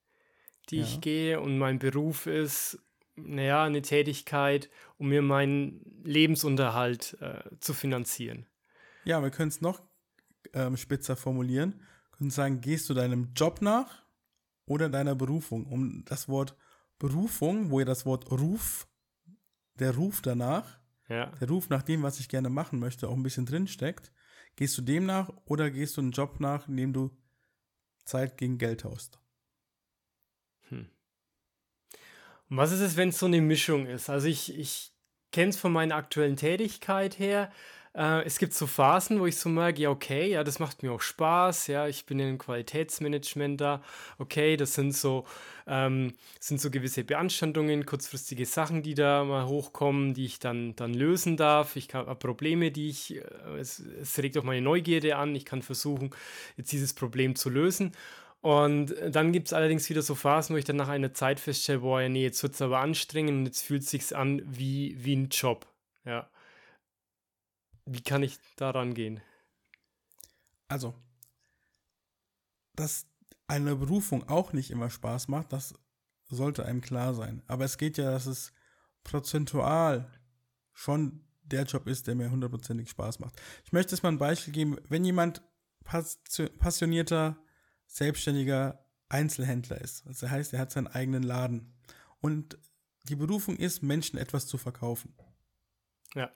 die 0.70 0.78
ja. 0.78 0.84
ich 0.84 1.00
gehe 1.00 1.40
und 1.40 1.58
mein 1.58 1.78
Beruf 1.78 2.26
ist, 2.26 2.78
naja, 3.16 3.64
eine 3.64 3.82
Tätigkeit, 3.82 4.70
um 4.96 5.08
mir 5.08 5.22
meinen 5.22 6.02
Lebensunterhalt 6.04 7.16
äh, 7.20 7.42
zu 7.60 7.74
finanzieren. 7.74 8.46
Ja, 9.04 9.22
wir 9.22 9.30
können 9.30 9.48
es 9.48 9.60
noch 9.60 9.82
ähm, 10.52 10.76
spitzer 10.76 11.16
formulieren. 11.16 11.80
Wir 12.10 12.18
können 12.18 12.30
sagen, 12.30 12.60
gehst 12.60 12.88
du 12.88 12.94
deinem 12.94 13.32
Job 13.34 13.60
nach 13.60 14.04
oder 14.66 14.88
deiner 14.88 15.14
Berufung? 15.14 15.66
Um 15.66 16.04
das 16.06 16.28
Wort 16.28 16.56
Berufung, 16.98 17.70
wo 17.70 17.80
ihr 17.80 17.86
das 17.86 18.06
Wort 18.06 18.30
Ruf, 18.30 18.87
der 19.78 19.94
Ruf 19.94 20.20
danach, 20.22 20.78
ja. 21.08 21.26
der 21.40 21.48
Ruf 21.48 21.68
nach 21.68 21.82
dem, 21.82 22.02
was 22.02 22.20
ich 22.20 22.28
gerne 22.28 22.50
machen 22.50 22.78
möchte, 22.78 23.08
auch 23.08 23.14
ein 23.14 23.22
bisschen 23.22 23.46
drin 23.46 23.66
steckt. 23.66 24.12
Gehst 24.56 24.76
du 24.76 24.82
dem 24.82 25.06
nach 25.06 25.32
oder 25.44 25.70
gehst 25.70 25.96
du 25.96 26.00
einen 26.00 26.12
Job 26.12 26.40
nach, 26.40 26.68
in 26.68 26.76
dem 26.76 26.92
du 26.92 27.16
Zeit 28.04 28.36
gegen 28.36 28.58
Geld 28.58 28.80
tauscht? 28.80 29.18
Hm. 30.68 30.88
Und 32.50 32.56
was 32.56 32.72
ist 32.72 32.80
es, 32.80 32.96
wenn 32.96 33.10
es 33.10 33.18
so 33.18 33.26
eine 33.26 33.40
Mischung 33.40 33.86
ist? 33.86 34.10
Also 34.10 34.26
ich, 34.26 34.56
ich 34.58 34.92
kenne 35.32 35.50
es 35.50 35.56
von 35.56 35.72
meiner 35.72 35.96
aktuellen 35.96 36.36
Tätigkeit 36.36 37.18
her. 37.18 37.52
Äh, 37.94 38.24
es 38.24 38.38
gibt 38.38 38.54
so 38.54 38.66
Phasen, 38.66 39.20
wo 39.20 39.26
ich 39.26 39.36
so 39.36 39.48
merke, 39.48 39.82
ja, 39.82 39.90
okay, 39.90 40.30
ja, 40.30 40.44
das 40.44 40.58
macht 40.58 40.82
mir 40.82 40.92
auch 40.92 41.00
Spaß, 41.00 41.68
ja, 41.68 41.88
ich 41.88 42.06
bin 42.06 42.18
im 42.20 42.38
Qualitätsmanagement 42.38 43.60
da, 43.60 43.82
okay, 44.18 44.56
das 44.56 44.74
sind 44.74 44.92
so, 44.94 45.26
ähm, 45.66 46.14
sind 46.40 46.60
so 46.60 46.70
gewisse 46.70 47.04
Beanstandungen, 47.04 47.86
kurzfristige 47.86 48.46
Sachen, 48.46 48.82
die 48.82 48.94
da 48.94 49.24
mal 49.24 49.46
hochkommen, 49.46 50.14
die 50.14 50.26
ich 50.26 50.38
dann, 50.38 50.76
dann 50.76 50.94
lösen 50.94 51.36
darf. 51.36 51.76
Ich 51.76 51.92
habe 51.94 52.14
Probleme, 52.14 52.70
die 52.70 52.90
ich, 52.90 53.16
äh, 53.16 53.22
es, 53.58 53.80
es 53.80 54.18
regt 54.18 54.38
auch 54.38 54.44
meine 54.44 54.62
Neugierde 54.62 55.16
an, 55.16 55.34
ich 55.34 55.44
kann 55.44 55.62
versuchen, 55.62 56.10
jetzt 56.56 56.72
dieses 56.72 56.94
Problem 56.94 57.34
zu 57.36 57.50
lösen. 57.50 57.92
Und 58.40 58.94
dann 59.10 59.32
gibt 59.32 59.48
es 59.48 59.52
allerdings 59.52 59.90
wieder 59.90 60.02
so 60.02 60.14
Phasen, 60.14 60.54
wo 60.54 60.58
ich 60.58 60.64
dann 60.64 60.76
nach 60.76 60.88
einer 60.88 61.12
Zeit 61.12 61.40
feststelle, 61.40 61.80
boah, 61.80 62.00
ja, 62.00 62.08
nee, 62.08 62.22
jetzt 62.22 62.42
wird 62.42 62.54
es 62.54 62.62
aber 62.62 62.78
anstrengend 62.78 63.32
und 63.32 63.46
jetzt 63.46 63.62
fühlt 63.62 63.82
es 63.82 63.90
sich 63.90 64.14
an 64.14 64.42
wie, 64.46 64.96
wie 64.98 65.16
ein 65.16 65.28
Job. 65.28 65.66
Ja. 66.04 66.28
Wie 67.90 68.02
kann 68.02 68.22
ich 68.22 68.38
daran 68.56 68.92
gehen? 68.92 69.22
Also, 70.68 70.94
dass 72.74 73.06
eine 73.46 73.76
Berufung 73.76 74.28
auch 74.28 74.52
nicht 74.52 74.70
immer 74.70 74.90
Spaß 74.90 75.28
macht, 75.28 75.54
das 75.54 75.72
sollte 76.28 76.66
einem 76.66 76.82
klar 76.82 77.14
sein. 77.14 77.42
Aber 77.46 77.64
es 77.64 77.78
geht 77.78 77.96
ja, 77.96 78.10
dass 78.10 78.26
es 78.26 78.52
prozentual 79.04 80.12
schon 80.74 81.24
der 81.40 81.64
Job 81.64 81.86
ist, 81.86 82.06
der 82.06 82.14
mir 82.14 82.30
hundertprozentig 82.30 82.90
Spaß 82.90 83.20
macht. 83.20 83.40
Ich 83.64 83.72
möchte 83.72 83.94
jetzt 83.94 84.02
mal 84.02 84.10
ein 84.10 84.18
Beispiel 84.18 84.52
geben. 84.52 84.76
Wenn 84.90 85.06
jemand 85.06 85.42
passionierter, 85.82 87.38
selbstständiger 87.86 88.84
Einzelhändler 89.08 89.80
ist, 89.80 90.04
das 90.04 90.22
heißt, 90.22 90.52
er 90.52 90.60
hat 90.60 90.72
seinen 90.72 90.88
eigenen 90.88 91.22
Laden 91.22 91.74
und 92.20 92.58
die 93.04 93.16
Berufung 93.16 93.56
ist, 93.56 93.82
Menschen 93.82 94.18
etwas 94.18 94.46
zu 94.46 94.58
verkaufen. 94.58 95.14
Ja 96.14 96.30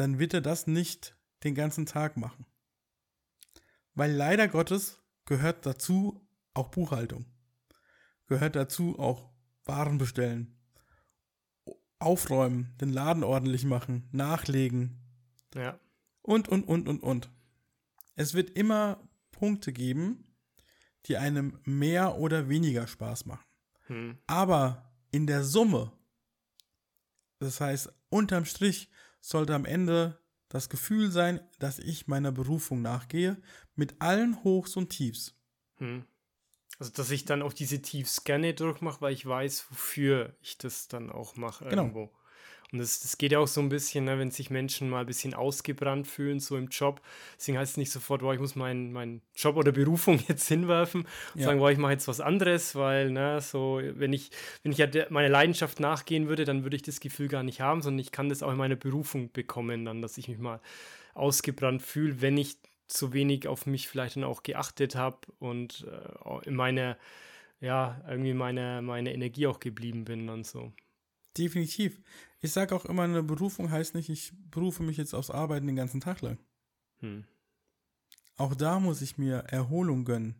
dann 0.00 0.18
wird 0.18 0.32
er 0.32 0.40
das 0.40 0.66
nicht 0.66 1.14
den 1.44 1.54
ganzen 1.54 1.84
Tag 1.84 2.16
machen. 2.16 2.46
Weil 3.92 4.10
leider 4.10 4.48
Gottes 4.48 4.98
gehört 5.26 5.66
dazu 5.66 6.26
auch 6.54 6.68
Buchhaltung. 6.68 7.26
Gehört 8.26 8.56
dazu 8.56 8.98
auch 8.98 9.28
Waren 9.64 9.98
bestellen, 9.98 10.58
aufräumen, 11.98 12.74
den 12.80 12.88
Laden 12.88 13.22
ordentlich 13.22 13.64
machen, 13.64 14.08
nachlegen. 14.10 14.98
Ja. 15.54 15.78
Und, 16.22 16.48
und, 16.48 16.64
und, 16.64 16.88
und, 16.88 17.02
und. 17.02 17.30
Es 18.16 18.32
wird 18.32 18.48
immer 18.48 19.06
Punkte 19.32 19.70
geben, 19.70 20.24
die 21.06 21.18
einem 21.18 21.60
mehr 21.64 22.16
oder 22.16 22.48
weniger 22.48 22.86
Spaß 22.86 23.26
machen. 23.26 23.44
Hm. 23.88 24.18
Aber 24.26 24.94
in 25.10 25.26
der 25.26 25.44
Summe, 25.44 25.92
das 27.38 27.60
heißt, 27.60 27.92
unterm 28.08 28.46
Strich 28.46 28.90
sollte 29.20 29.54
am 29.54 29.64
Ende 29.64 30.18
das 30.48 30.68
Gefühl 30.68 31.10
sein, 31.10 31.40
dass 31.58 31.78
ich 31.78 32.08
meiner 32.08 32.32
Berufung 32.32 32.82
nachgehe, 32.82 33.40
mit 33.76 34.00
allen 34.00 34.42
Hochs 34.42 34.76
und 34.76 34.90
Tiefs. 34.90 35.34
Hm. 35.76 36.04
Also, 36.78 36.92
dass 36.92 37.10
ich 37.10 37.24
dann 37.24 37.42
auch 37.42 37.52
diese 37.52 37.82
Tiefs 37.82 38.24
gerne 38.24 38.54
durchmache, 38.54 39.00
weil 39.00 39.12
ich 39.12 39.26
weiß, 39.26 39.66
wofür 39.70 40.36
ich 40.40 40.58
das 40.58 40.88
dann 40.88 41.10
auch 41.10 41.36
mache 41.36 41.66
genau. 41.66 41.82
irgendwo. 41.82 42.12
Und 42.72 42.78
das, 42.78 43.00
das 43.00 43.18
geht 43.18 43.32
ja 43.32 43.38
auch 43.40 43.48
so 43.48 43.60
ein 43.60 43.68
bisschen, 43.68 44.04
ne, 44.04 44.18
wenn 44.18 44.30
sich 44.30 44.50
Menschen 44.50 44.88
mal 44.88 45.00
ein 45.00 45.06
bisschen 45.06 45.34
ausgebrannt 45.34 46.06
fühlen, 46.06 46.38
so 46.38 46.56
im 46.56 46.68
Job. 46.68 47.00
Deswegen 47.36 47.58
heißt 47.58 47.72
es 47.72 47.76
nicht 47.76 47.90
sofort, 47.90 48.20
boah, 48.20 48.32
ich 48.32 48.40
muss 48.40 48.54
meinen 48.54 48.92
mein 48.92 49.22
Job 49.34 49.56
oder 49.56 49.72
Berufung 49.72 50.20
jetzt 50.28 50.46
hinwerfen 50.46 51.02
und 51.34 51.40
ja. 51.40 51.46
sagen, 51.46 51.58
boah, 51.58 51.70
ich 51.70 51.78
mache 51.78 51.92
jetzt 51.92 52.06
was 52.08 52.20
anderes, 52.20 52.74
weil, 52.74 53.10
ne, 53.10 53.40
so, 53.40 53.80
wenn 53.82 54.12
ich, 54.12 54.30
wenn 54.62 54.72
ich 54.72 54.78
ja 54.78 54.86
meiner 55.10 55.28
Leidenschaft 55.28 55.80
nachgehen 55.80 56.28
würde, 56.28 56.44
dann 56.44 56.62
würde 56.62 56.76
ich 56.76 56.82
das 56.82 57.00
Gefühl 57.00 57.28
gar 57.28 57.42
nicht 57.42 57.60
haben, 57.60 57.82
sondern 57.82 58.00
ich 58.00 58.12
kann 58.12 58.28
das 58.28 58.42
auch 58.42 58.52
in 58.52 58.58
meiner 58.58 58.76
Berufung 58.76 59.32
bekommen, 59.32 59.84
dann, 59.84 60.02
dass 60.02 60.18
ich 60.18 60.28
mich 60.28 60.38
mal 60.38 60.60
ausgebrannt 61.14 61.82
fühle, 61.82 62.20
wenn 62.20 62.36
ich 62.38 62.58
zu 62.86 63.12
wenig 63.12 63.46
auf 63.48 63.66
mich 63.66 63.88
vielleicht 63.88 64.16
dann 64.16 64.24
auch 64.24 64.42
geachtet 64.42 64.94
habe 64.96 65.18
und 65.38 65.86
äh, 65.90 66.48
in 66.48 66.54
meiner, 66.54 66.96
ja, 67.60 68.00
irgendwie 68.08 68.34
meine, 68.34 68.82
meine 68.82 69.12
Energie 69.12 69.46
auch 69.46 69.60
geblieben 69.60 70.04
bin 70.04 70.28
und 70.28 70.46
so. 70.46 70.72
Definitiv. 71.36 72.00
Ich 72.40 72.52
sage 72.52 72.74
auch 72.74 72.84
immer, 72.84 73.02
eine 73.02 73.22
Berufung 73.22 73.70
heißt 73.70 73.94
nicht, 73.94 74.08
ich 74.08 74.32
berufe 74.50 74.82
mich 74.82 74.96
jetzt 74.96 75.14
aufs 75.14 75.30
Arbeiten 75.30 75.66
den 75.66 75.76
ganzen 75.76 76.00
Tag 76.00 76.20
lang. 76.22 76.38
Hm. 77.00 77.24
Auch 78.36 78.54
da 78.54 78.80
muss 78.80 79.02
ich 79.02 79.18
mir 79.18 79.38
Erholung 79.48 80.04
gönnen. 80.04 80.34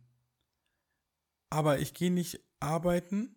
Aber 1.49 1.79
ich 1.79 1.93
gehe 1.93 2.11
nicht 2.11 2.39
arbeiten, 2.59 3.35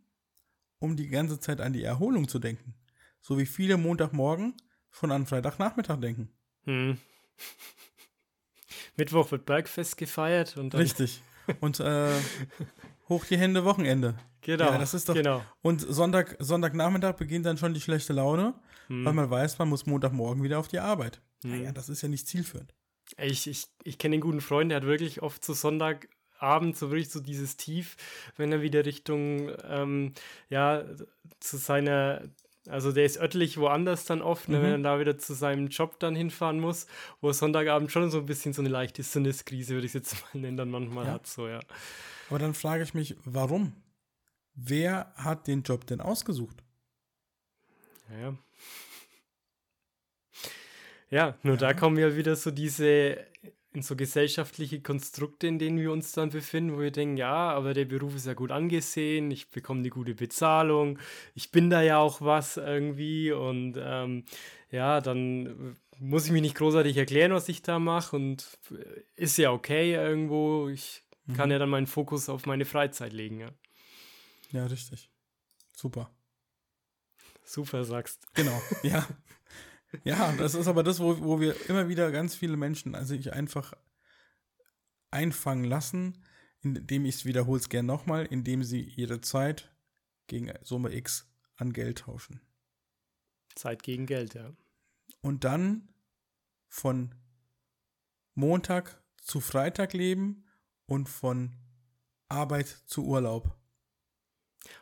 um 0.78 0.96
die 0.96 1.08
ganze 1.08 1.38
Zeit 1.38 1.60
an 1.60 1.72
die 1.72 1.82
Erholung 1.82 2.28
zu 2.28 2.38
denken. 2.38 2.74
So 3.20 3.38
wie 3.38 3.46
viele 3.46 3.76
Montagmorgen 3.76 4.54
schon 4.90 5.12
an 5.12 5.26
Freitagnachmittag 5.26 6.00
denken. 6.00 6.30
Hm. 6.64 6.98
Mittwoch 8.96 9.30
wird 9.30 9.46
Bergfest 9.46 9.96
gefeiert 9.96 10.56
und 10.56 10.72
dann 10.72 10.80
Richtig. 10.80 11.22
Und 11.60 11.80
äh, 11.80 12.12
hoch 13.08 13.24
die 13.24 13.38
Hände 13.38 13.64
Wochenende. 13.64 14.18
Genau. 14.44 14.72
Ja, 14.72 14.78
das 14.78 14.94
ist 14.94 15.08
doch. 15.08 15.14
Genau. 15.14 15.42
Und 15.62 15.80
Sonntag, 15.80 16.36
Sonntagnachmittag 16.38 17.14
beginnt 17.16 17.46
dann 17.46 17.56
schon 17.56 17.74
die 17.74 17.80
schlechte 17.80 18.12
Laune, 18.12 18.54
hm. 18.88 19.04
weil 19.04 19.12
man 19.14 19.30
weiß, 19.30 19.58
man 19.58 19.68
muss 19.68 19.86
Montagmorgen 19.86 20.42
wieder 20.42 20.58
auf 20.58 20.68
die 20.68 20.78
Arbeit. 20.78 21.20
Hm. 21.42 21.50
Naja, 21.50 21.72
das 21.72 21.88
ist 21.88 22.02
ja 22.02 22.08
nicht 22.08 22.28
zielführend. 22.28 22.74
Ich, 23.18 23.46
ich, 23.46 23.66
ich 23.82 23.98
kenne 23.98 24.14
einen 24.14 24.22
guten 24.22 24.40
Freund, 24.40 24.70
der 24.70 24.76
hat 24.76 24.86
wirklich 24.86 25.22
oft 25.22 25.44
zu 25.44 25.54
Sonntagabend 25.54 26.76
so 26.76 26.90
wirklich 26.90 27.10
so 27.10 27.20
dieses 27.20 27.56
Tief, 27.56 27.96
wenn 28.36 28.52
er 28.52 28.62
wieder 28.62 28.84
Richtung, 28.84 29.50
ähm, 29.68 30.12
ja, 30.48 30.84
zu 31.40 31.56
seiner, 31.56 32.22
also 32.68 32.92
der 32.92 33.04
ist 33.04 33.18
örtlich 33.18 33.58
woanders 33.58 34.04
dann 34.04 34.22
oft, 34.22 34.48
ne, 34.48 34.58
mhm. 34.58 34.62
wenn 34.62 34.72
er 34.72 34.78
da 34.78 35.00
wieder 35.00 35.18
zu 35.18 35.34
seinem 35.34 35.68
Job 35.68 35.98
dann 36.00 36.16
hinfahren 36.16 36.60
muss, 36.60 36.86
wo 37.20 37.28
er 37.28 37.34
Sonntagabend 37.34 37.92
schon 37.92 38.10
so 38.10 38.18
ein 38.18 38.26
bisschen 38.26 38.52
so 38.52 38.62
eine 38.62 38.70
leichte 38.70 39.02
Sinneskrise, 39.02 39.74
würde 39.74 39.86
ich 39.86 39.94
es 39.94 40.10
jetzt 40.12 40.16
mal 40.34 40.40
nennen, 40.40 40.56
dann 40.56 40.70
manchmal 40.70 41.06
ja. 41.06 41.12
hat, 41.12 41.26
so, 41.26 41.48
ja. 41.48 41.60
Aber 42.28 42.38
dann 42.38 42.54
frage 42.54 42.82
ich 42.82 42.94
mich, 42.94 43.16
warum? 43.24 43.74
Wer 44.54 45.12
hat 45.16 45.46
den 45.46 45.62
Job 45.62 45.86
denn 45.86 46.00
ausgesucht? 46.00 46.62
Ja. 48.20 48.36
Ja, 51.10 51.38
nur 51.42 51.54
ja. 51.54 51.60
da 51.60 51.74
kommen 51.74 51.98
ja 51.98 52.16
wieder 52.16 52.34
so 52.36 52.50
diese 52.50 53.26
in 53.74 53.82
so 53.82 53.96
gesellschaftliche 53.96 54.80
Konstrukte, 54.80 55.48
in 55.48 55.58
denen 55.58 55.80
wir 55.80 55.90
uns 55.90 56.12
dann 56.12 56.30
befinden, 56.30 56.76
wo 56.76 56.80
wir 56.80 56.92
denken, 56.92 57.16
ja, 57.16 57.50
aber 57.50 57.74
der 57.74 57.84
Beruf 57.84 58.14
ist 58.14 58.26
ja 58.26 58.34
gut 58.34 58.52
angesehen, 58.52 59.32
ich 59.32 59.50
bekomme 59.50 59.80
eine 59.80 59.90
gute 59.90 60.14
Bezahlung, 60.14 61.00
ich 61.34 61.50
bin 61.50 61.70
da 61.70 61.82
ja 61.82 61.98
auch 61.98 62.20
was 62.20 62.56
irgendwie 62.56 63.32
und 63.32 63.74
ähm, 63.76 64.24
ja, 64.70 65.00
dann 65.00 65.76
muss 65.98 66.26
ich 66.26 66.32
mich 66.32 66.42
nicht 66.42 66.54
großartig 66.54 66.96
erklären, 66.96 67.32
was 67.32 67.48
ich 67.48 67.62
da 67.62 67.80
mache 67.80 68.14
und 68.14 68.46
ist 69.16 69.38
ja 69.38 69.50
okay 69.50 69.94
irgendwo, 69.94 70.68
ich 70.68 71.02
mhm. 71.26 71.34
kann 71.34 71.50
ja 71.50 71.58
dann 71.58 71.70
meinen 71.70 71.88
Fokus 71.88 72.28
auf 72.28 72.46
meine 72.46 72.64
Freizeit 72.64 73.12
legen, 73.12 73.40
ja. 73.40 73.48
Ja, 74.54 74.66
richtig. 74.66 75.10
Super. 75.72 76.14
Super 77.44 77.84
sagst. 77.84 78.32
Genau, 78.34 78.62
ja. 78.84 79.04
Ja, 80.04 80.32
das 80.36 80.54
ist 80.54 80.68
aber 80.68 80.84
das, 80.84 81.00
wo, 81.00 81.20
wo 81.20 81.40
wir 81.40 81.68
immer 81.68 81.88
wieder 81.88 82.12
ganz 82.12 82.36
viele 82.36 82.56
Menschen 82.56 82.94
also 82.94 83.14
ich 83.14 83.32
einfach 83.32 83.74
einfangen 85.10 85.64
lassen, 85.64 86.24
indem 86.62 87.04
ich 87.04 87.16
es 87.16 87.24
wiederhole 87.24 87.60
es 87.60 87.68
gern 87.68 87.86
nochmal, 87.86 88.26
indem 88.26 88.62
sie 88.62 88.80
ihre 88.80 89.20
Zeit 89.20 89.72
gegen 90.28 90.52
Summe 90.62 90.94
X 90.94 91.28
an 91.56 91.72
Geld 91.72 91.98
tauschen. 91.98 92.40
Zeit 93.56 93.82
gegen 93.82 94.06
Geld, 94.06 94.34
ja. 94.34 94.52
Und 95.20 95.42
dann 95.42 95.88
von 96.68 97.14
Montag 98.34 99.02
zu 99.16 99.40
Freitag 99.40 99.94
leben 99.94 100.44
und 100.86 101.08
von 101.08 101.56
Arbeit 102.28 102.68
zu 102.86 103.04
Urlaub. 103.04 103.56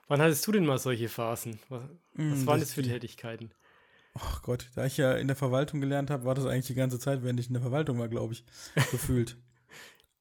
Wann 0.08 0.20
hattest 0.20 0.46
du 0.46 0.52
denn 0.52 0.66
mal 0.66 0.78
solche 0.78 1.08
Phasen? 1.08 1.58
Was, 1.68 1.82
was 2.14 2.38
mm, 2.42 2.46
waren 2.46 2.60
das, 2.60 2.68
das 2.68 2.74
für 2.74 2.82
Tätigkeiten? 2.82 3.50
Ach 4.14 4.42
Gott, 4.42 4.68
da 4.74 4.84
ich 4.84 4.98
ja 4.98 5.14
in 5.14 5.26
der 5.26 5.36
Verwaltung 5.36 5.80
gelernt 5.80 6.10
habe, 6.10 6.24
war 6.24 6.34
das 6.34 6.46
eigentlich 6.46 6.66
die 6.66 6.74
ganze 6.74 6.98
Zeit, 6.98 7.22
während 7.22 7.40
ich 7.40 7.46
in 7.46 7.54
der 7.54 7.62
Verwaltung 7.62 7.98
war, 7.98 8.08
glaube 8.08 8.34
ich, 8.34 8.44
gefühlt. 8.90 9.36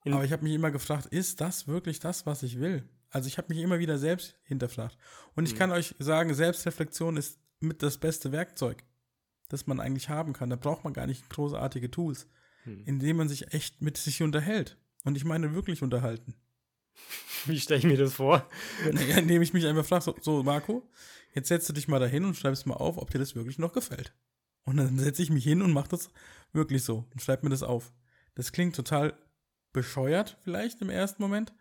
Aber 0.05 0.23
ich 0.23 0.31
habe 0.31 0.43
mich 0.43 0.53
immer 0.53 0.71
gefragt, 0.71 1.07
ist 1.07 1.41
das 1.41 1.67
wirklich 1.67 1.99
das, 1.99 2.25
was 2.25 2.41
ich 2.43 2.59
will? 2.59 2.87
Also 3.11 3.27
ich 3.27 3.37
habe 3.37 3.53
mich 3.53 3.63
immer 3.63 3.79
wieder 3.79 3.97
selbst 3.97 4.35
hinterfragt. 4.43 4.97
Und 5.35 5.45
ich 5.45 5.53
mhm. 5.53 5.57
kann 5.59 5.71
euch 5.71 5.95
sagen, 5.99 6.33
Selbstreflexion 6.33 7.17
ist 7.17 7.39
mit 7.59 7.83
das 7.83 7.97
beste 7.97 8.31
Werkzeug, 8.31 8.83
das 9.49 9.67
man 9.67 9.79
eigentlich 9.79 10.09
haben 10.09 10.33
kann. 10.33 10.49
Da 10.49 10.55
braucht 10.55 10.83
man 10.83 10.93
gar 10.93 11.05
nicht 11.05 11.29
großartige 11.29 11.91
Tools, 11.91 12.27
mhm. 12.65 12.83
indem 12.85 13.17
man 13.17 13.29
sich 13.29 13.53
echt 13.53 13.81
mit 13.81 13.97
sich 13.97 14.23
unterhält. 14.23 14.77
Und 15.03 15.17
ich 15.17 15.25
meine 15.25 15.53
wirklich 15.53 15.83
unterhalten. 15.83 16.35
Wie 17.45 17.59
stelle 17.59 17.79
ich 17.79 17.85
mir 17.85 17.97
das 17.97 18.13
vor? 18.13 18.47
Naja, 18.91 19.17
indem 19.17 19.41
ich 19.41 19.53
mich 19.53 19.65
einfach 19.65 19.85
frage, 19.85 20.03
so, 20.03 20.15
so, 20.21 20.43
Marco, 20.43 20.87
jetzt 21.33 21.47
setzt 21.47 21.67
du 21.69 21.73
dich 21.73 21.87
mal 21.87 21.99
dahin 21.99 22.25
und 22.25 22.35
schreibst 22.35 22.65
mal 22.65 22.75
auf, 22.75 22.97
ob 22.97 23.09
dir 23.09 23.19
das 23.19 23.35
wirklich 23.35 23.57
noch 23.57 23.73
gefällt. 23.73 24.13
Und 24.63 24.77
dann 24.77 24.99
setze 24.99 25.23
ich 25.23 25.29
mich 25.29 25.43
hin 25.43 25.61
und 25.61 25.73
mache 25.73 25.89
das 25.89 26.09
wirklich 26.53 26.83
so 26.83 27.05
und 27.13 27.21
schreibe 27.21 27.45
mir 27.45 27.49
das 27.49 27.63
auf. 27.63 27.93
Das 28.35 28.51
klingt 28.51 28.75
total 28.75 29.17
bescheuert 29.73 30.37
vielleicht 30.43 30.81
im 30.81 30.89
ersten 30.89 31.21
Moment, 31.21 31.53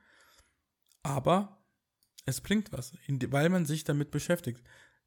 aber 1.03 1.65
es 2.27 2.41
bringt 2.41 2.73
was, 2.73 2.93
weil 3.09 3.49
man 3.49 3.67
sich 3.67 3.85
damit 3.85 4.11
beschäftigt. 4.11 4.63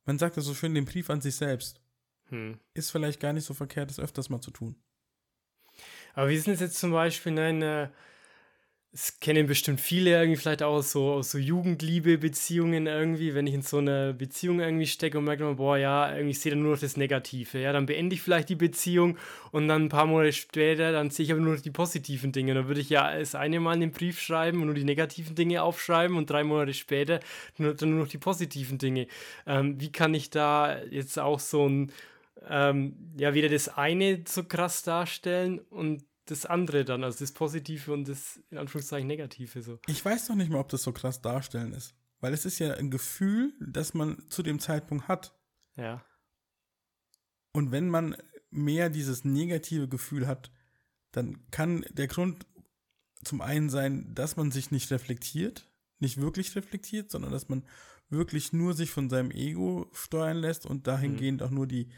Man 0.06 0.18
sagt 0.18 0.38
das 0.38 0.46
so 0.46 0.54
schön, 0.54 0.74
den 0.74 0.86
Brief 0.86 1.10
an 1.10 1.22
sich 1.22 1.36
selbst. 1.36 1.82
Hm. 2.30 2.60
Ist 2.74 2.92
vielleicht 2.92 3.20
gar 3.20 3.34
nicht 3.34 3.46
so 3.46 3.54
verkehrt, 3.54 3.90
das 3.90 4.00
öfters 4.00 4.30
mal 4.30 4.42
zu 4.42 4.52
tun. 4.52 4.76
Aber 6.14 6.30
wie 6.30 6.36
ist 6.36 6.48
es 6.48 6.60
jetzt 6.60 6.80
zum 6.80 6.92
Beispiel, 6.92 7.32
nein, 7.32 7.62
äh, 7.62 7.90
es 8.96 9.20
kennen 9.20 9.48
bestimmt 9.48 9.82
viele 9.82 10.12
irgendwie 10.12 10.40
vielleicht 10.40 10.62
auch 10.62 10.84
so, 10.84 11.24
so 11.24 11.40
Jugendliebe-Beziehungen 11.40 12.86
irgendwie, 12.86 13.34
wenn 13.34 13.48
ich 13.48 13.56
in 13.56 13.64
so 13.64 13.80
einer 13.80 14.14
Beziehung 14.14 14.60
irgendwie 14.60 14.86
stecke 14.86 15.18
und 15.18 15.24
merke, 15.24 15.52
boah, 15.56 15.78
ja, 15.78 16.16
irgendwie 16.16 16.36
sehe 16.36 16.52
ich 16.52 16.58
nur 16.60 16.74
noch 16.74 16.80
das 16.80 16.96
Negative. 16.96 17.60
Ja, 17.60 17.74
dann 17.74 17.88
beende 17.88 18.14
ich 18.14 18.22
vielleicht 18.22 18.50
die 18.50 18.56
Beziehung 18.56 19.18
und 19.52 19.68
dann 19.68 19.86
ein 19.86 19.90
paar 19.90 20.06
Monate 20.06 20.32
später, 20.34 20.92
dann 20.92 21.10
sehe 21.10 21.26
ich 21.26 21.32
aber 21.32 21.42
nur 21.42 21.56
noch 21.56 21.62
die 21.62 21.72
positiven 21.72 22.32
Dinge. 22.32 22.54
Dann 22.54 22.68
würde 22.68 22.82
ich 22.82 22.90
ja 22.92 23.18
das 23.18 23.34
eine 23.34 23.60
Mal 23.60 23.72
einen 23.72 23.92
Brief 23.92 24.22
schreiben 24.22 24.60
und 24.60 24.68
nur 24.68 24.76
die 24.76 24.84
negativen 24.84 25.34
Dinge 25.34 25.64
aufschreiben 25.64 26.16
und 26.16 26.30
drei 26.30 26.44
Monate 26.44 26.76
später 26.76 27.20
nur, 27.58 27.74
dann 27.74 27.90
nur 27.90 28.02
noch 28.02 28.08
die 28.08 28.20
positiven 28.20 28.78
Dinge. 28.78 29.08
Ähm, 29.48 29.82
wie 29.82 29.92
kann 29.92 30.14
ich 30.14 30.30
da 30.30 30.84
jetzt 30.84 31.18
auch 31.18 31.40
so 31.40 31.68
ein, 31.68 31.92
ähm, 32.48 32.96
ja, 33.18 33.34
wieder 33.34 33.50
das 33.50 33.76
eine 33.76 34.22
so 34.28 34.44
krass 34.44 34.84
darstellen 34.84 35.60
und 35.72 36.04
das 36.26 36.46
andere 36.46 36.86
dann, 36.86 37.04
also 37.04 37.20
das 37.20 37.34
Positive 37.34 37.92
und 37.92 38.08
das 38.08 38.40
in 38.50 38.58
Anführungszeichen 38.58 39.08
Negative 39.08 39.62
so. 39.62 39.80
Ich 39.88 40.04
weiß 40.04 40.28
doch 40.28 40.36
nicht 40.36 40.50
mal, 40.50 40.60
ob 40.60 40.70
das 40.70 40.84
so 40.84 40.92
krass 40.92 41.22
darstellen 41.22 41.74
ist. 41.74 41.96
Weil 42.22 42.34
es 42.34 42.46
ist 42.46 42.60
ja 42.60 42.74
ein 42.76 42.90
Gefühl, 42.90 43.54
das 43.60 43.94
man 43.94 44.24
zu 44.30 44.44
dem 44.44 44.60
Zeitpunkt 44.60 45.10
hat. 45.10 45.38
Ja. 45.76 46.06
Und 47.52 47.72
wenn 47.72 47.90
man 47.90 48.16
mehr 48.50 48.90
dieses 48.90 49.26
negative 49.26 49.90
Gefühl 49.90 50.26
hat, 50.26 50.52
dann 51.12 51.46
kann 51.52 51.86
der 51.92 52.08
Grund 52.08 52.46
zum 53.24 53.42
einen 53.42 53.70
sein, 53.70 54.16
dass 54.16 54.38
man 54.38 54.52
sich 54.52 54.72
nicht 54.72 54.90
reflektiert, 54.92 55.70
nicht 56.00 56.20
wirklich 56.22 56.56
reflektiert, 56.56 57.12
sondern 57.12 57.32
dass 57.32 57.50
man 57.50 57.66
wirklich 58.10 58.54
nur 58.54 58.74
sich 58.74 58.92
von 58.92 59.10
seinem 59.10 59.32
Ego 59.32 59.90
steuern 59.94 60.38
lässt 60.38 60.66
und 60.66 60.88
dahingehend 60.88 61.42
mhm. 61.42 61.48
auch 61.48 61.52
nur 61.52 61.68
die 61.68 61.90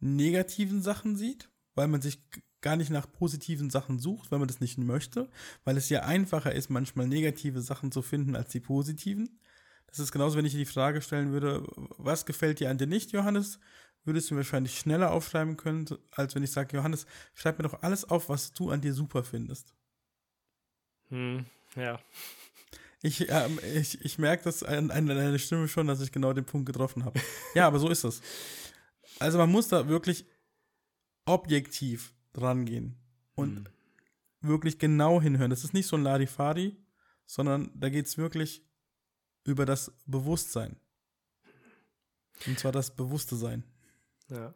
negativen 0.00 0.82
Sachen 0.82 1.16
sieht, 1.16 1.50
weil 1.74 1.88
man 1.88 2.02
sich 2.02 2.20
gar 2.62 2.76
nicht 2.76 2.90
nach 2.90 3.10
positiven 3.10 3.70
Sachen 3.70 3.98
sucht, 3.98 4.30
weil 4.30 4.38
man 4.38 4.48
das 4.48 4.60
nicht 4.60 4.78
möchte, 4.78 5.28
weil 5.64 5.76
es 5.76 5.88
ja 5.88 6.02
einfacher 6.02 6.54
ist, 6.54 6.70
manchmal 6.70 7.06
negative 7.08 7.60
Sachen 7.60 7.92
zu 7.92 8.02
finden 8.02 8.36
als 8.36 8.50
die 8.50 8.60
positiven. 8.60 9.40
Das 9.88 9.98
ist 9.98 10.12
genauso, 10.12 10.38
wenn 10.38 10.46
ich 10.46 10.52
dir 10.52 10.58
die 10.58 10.64
Frage 10.64 11.02
stellen 11.02 11.32
würde, 11.32 11.64
was 11.98 12.24
gefällt 12.24 12.60
dir 12.60 12.70
an 12.70 12.78
dir 12.78 12.86
nicht, 12.86 13.12
Johannes? 13.12 13.58
Würdest 14.04 14.30
du 14.30 14.36
wahrscheinlich 14.36 14.78
schneller 14.78 15.12
aufschreiben 15.12 15.56
können, 15.56 15.86
als 16.12 16.34
wenn 16.34 16.42
ich 16.42 16.50
sage, 16.50 16.76
Johannes, 16.76 17.06
schreib 17.34 17.58
mir 17.58 17.68
doch 17.68 17.82
alles 17.82 18.04
auf, 18.04 18.28
was 18.28 18.52
du 18.52 18.70
an 18.70 18.80
dir 18.80 18.94
super 18.94 19.22
findest. 19.22 19.74
Hm, 21.08 21.44
ja. 21.76 22.00
Ich, 23.02 23.28
ähm, 23.28 23.58
ich, 23.74 24.04
ich 24.04 24.18
merke 24.18 24.44
das 24.44 24.62
an, 24.62 24.90
an 24.90 25.06
deiner 25.06 25.38
Stimme 25.38 25.68
schon, 25.68 25.88
dass 25.88 26.00
ich 26.00 26.12
genau 26.12 26.32
den 26.32 26.46
Punkt 26.46 26.66
getroffen 26.66 27.04
habe. 27.04 27.20
Ja, 27.54 27.66
aber 27.66 27.78
so 27.78 27.88
ist 27.88 28.04
es. 28.04 28.22
Also 29.18 29.38
man 29.38 29.50
muss 29.50 29.68
da 29.68 29.88
wirklich 29.88 30.24
objektiv 31.26 32.14
rangehen 32.34 32.96
und 33.34 33.56
hm. 33.56 33.64
wirklich 34.40 34.78
genau 34.78 35.20
hinhören. 35.20 35.50
Das 35.50 35.64
ist 35.64 35.74
nicht 35.74 35.86
so 35.86 35.96
ein 35.96 36.02
Larifari, 36.02 36.76
sondern 37.26 37.70
da 37.74 37.88
geht 37.88 38.06
es 38.06 38.18
wirklich 38.18 38.64
über 39.44 39.66
das 39.66 39.92
Bewusstsein. 40.06 40.76
Und 42.46 42.58
zwar 42.58 42.72
das 42.72 42.94
bewusste 42.94 43.36
Sein. 43.36 43.64
Ja. 44.28 44.54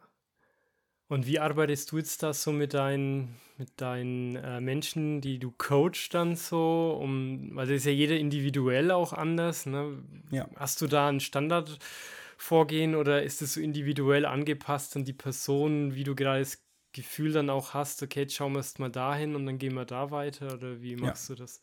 Und 1.09 1.25
wie 1.25 1.39
arbeitest 1.39 1.91
du 1.91 1.97
jetzt 1.97 2.21
da 2.21 2.33
so 2.33 2.51
mit 2.51 2.73
deinen, 2.73 3.37
mit 3.57 3.79
deinen 3.79 4.35
äh, 4.35 4.59
Menschen, 4.59 5.21
die 5.21 5.39
du 5.39 5.53
coachst 5.57 6.13
dann 6.13 6.35
so? 6.35 6.99
Um, 7.01 7.55
weil 7.55 7.67
das 7.67 7.77
ist 7.77 7.85
ja 7.85 7.91
jeder 7.91 8.17
individuell 8.17 8.91
auch 8.91 9.13
anders. 9.13 9.65
Ne? 9.65 10.03
Ja. 10.31 10.49
Hast 10.55 10.81
du 10.81 10.87
da 10.87 11.07
ein 11.07 11.21
Standardvorgehen 11.21 12.95
oder 12.95 13.23
ist 13.23 13.41
es 13.41 13.53
so 13.53 13.61
individuell 13.61 14.25
angepasst 14.25 14.97
an 14.97 15.05
die 15.05 15.13
Person, 15.13 15.95
wie 15.95 16.03
du 16.03 16.13
gerade 16.13 16.39
das 16.39 16.66
Gefühl 16.93 17.31
dann 17.31 17.49
auch 17.49 17.73
hast, 17.73 18.01
okay, 18.01 18.21
jetzt 18.21 18.33
schauen 18.33 18.53
wir 18.53 18.59
erst 18.59 18.79
mal 18.79 18.89
dahin 18.89 19.35
und 19.35 19.45
dann 19.45 19.57
gehen 19.57 19.75
wir 19.75 19.85
da 19.85 20.09
weiter 20.11 20.53
oder 20.53 20.81
wie 20.81 20.95
machst 20.95 21.29
ja. 21.29 21.35
du 21.35 21.41
das? 21.41 21.61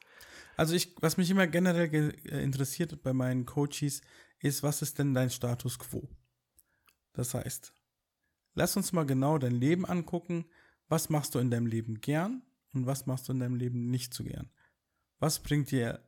Also 0.56 0.74
ich, 0.74 0.94
was 1.00 1.16
mich 1.16 1.30
immer 1.30 1.46
generell 1.46 2.14
äh, 2.24 2.42
interessiert 2.42 3.02
bei 3.02 3.12
meinen 3.12 3.46
Coaches, 3.46 4.02
ist, 4.40 4.62
was 4.62 4.82
ist 4.82 4.98
denn 4.98 5.14
dein 5.14 5.30
Status 5.30 5.78
quo? 5.78 6.08
Das 7.14 7.34
heißt, 7.34 7.72
lass 8.54 8.76
uns 8.76 8.92
mal 8.92 9.06
genau 9.06 9.38
dein 9.38 9.54
Leben 9.54 9.86
angucken. 9.86 10.44
Was 10.88 11.08
machst 11.08 11.34
du 11.34 11.38
in 11.38 11.50
deinem 11.50 11.66
Leben 11.66 12.00
gern 12.00 12.42
und 12.74 12.86
was 12.86 13.06
machst 13.06 13.28
du 13.28 13.32
in 13.32 13.40
deinem 13.40 13.56
Leben 13.56 13.90
nicht 13.90 14.12
so 14.12 14.22
gern? 14.22 14.50
Was 15.18 15.38
bringt 15.38 15.70
dir 15.70 16.00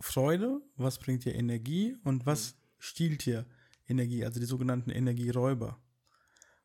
Freude? 0.00 0.60
Was 0.76 0.98
bringt 0.98 1.24
dir 1.24 1.34
Energie? 1.34 1.96
Und 2.04 2.24
was 2.24 2.54
stiehlt 2.78 3.26
dir 3.26 3.46
Energie? 3.88 4.24
Also 4.24 4.38
die 4.38 4.46
sogenannten 4.46 4.90
Energieräuber. 4.90 5.81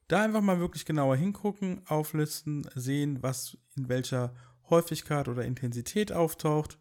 Da 0.07 0.23
einfach 0.23 0.41
mal 0.41 0.59
wirklich 0.59 0.85
genauer 0.85 1.17
hingucken, 1.17 1.81
auflisten, 1.85 2.67
sehen, 2.75 3.21
was 3.21 3.57
in 3.75 3.89
welcher 3.89 4.33
Häufigkeit 4.69 5.27
oder 5.27 5.43
Intensität 5.43 6.11
auftaucht 6.11 6.79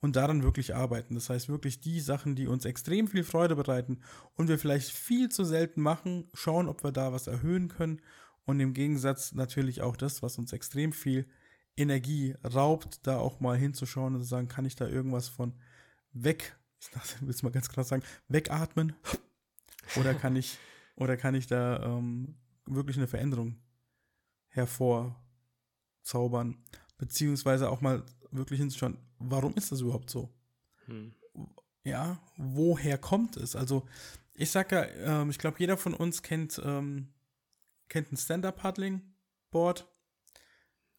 und 0.00 0.16
daran 0.16 0.42
wirklich 0.42 0.74
arbeiten. 0.74 1.14
Das 1.14 1.30
heißt 1.30 1.48
wirklich 1.48 1.80
die 1.80 2.00
Sachen, 2.00 2.34
die 2.34 2.46
uns 2.46 2.64
extrem 2.64 3.08
viel 3.08 3.24
Freude 3.24 3.56
bereiten 3.56 4.00
und 4.34 4.48
wir 4.48 4.58
vielleicht 4.58 4.90
viel 4.90 5.30
zu 5.30 5.44
selten 5.44 5.80
machen, 5.80 6.28
schauen, 6.34 6.68
ob 6.68 6.82
wir 6.84 6.92
da 6.92 7.12
was 7.12 7.26
erhöhen 7.26 7.68
können 7.68 8.00
und 8.44 8.60
im 8.60 8.72
Gegensatz 8.72 9.32
natürlich 9.32 9.82
auch 9.82 9.96
das, 9.96 10.22
was 10.22 10.38
uns 10.38 10.52
extrem 10.52 10.92
viel 10.92 11.26
Energie 11.76 12.34
raubt, 12.44 13.06
da 13.06 13.18
auch 13.18 13.40
mal 13.40 13.56
hinzuschauen 13.56 14.14
und 14.14 14.22
zu 14.22 14.28
sagen, 14.28 14.48
kann 14.48 14.64
ich 14.64 14.76
da 14.76 14.86
irgendwas 14.86 15.28
von 15.28 15.54
weg, 16.12 16.56
ich 16.80 17.20
will 17.20 17.30
es 17.30 17.42
mal 17.42 17.50
ganz 17.50 17.68
klar 17.68 17.84
sagen, 17.84 18.02
wegatmen 18.28 18.94
oder 19.96 20.14
kann 20.14 20.36
ich 20.36 20.58
oder 20.94 21.16
kann 21.16 21.34
ich 21.34 21.46
da 21.46 21.82
ähm, 21.82 22.36
wirklich 22.66 22.96
eine 22.96 23.06
Veränderung 23.06 23.56
hervorzaubern, 24.48 26.62
beziehungsweise 26.98 27.70
auch 27.70 27.80
mal 27.80 28.04
wirklich 28.30 28.60
hinzuschauen, 28.60 28.98
warum 29.18 29.54
ist 29.54 29.72
das 29.72 29.80
überhaupt 29.80 30.10
so? 30.10 30.32
Hm. 30.86 31.14
Ja, 31.84 32.20
woher 32.36 32.98
kommt 32.98 33.36
es? 33.36 33.54
Also, 33.54 33.86
ich 34.34 34.50
sag 34.50 34.72
ja, 34.72 34.84
ähm, 34.84 35.30
ich 35.30 35.38
glaube, 35.38 35.56
jeder 35.58 35.76
von 35.76 35.94
uns 35.94 36.22
kennt, 36.22 36.60
ähm, 36.64 37.12
kennt 37.88 38.12
ein 38.12 38.16
Stand-Up-Paddling-Board. 38.16 39.86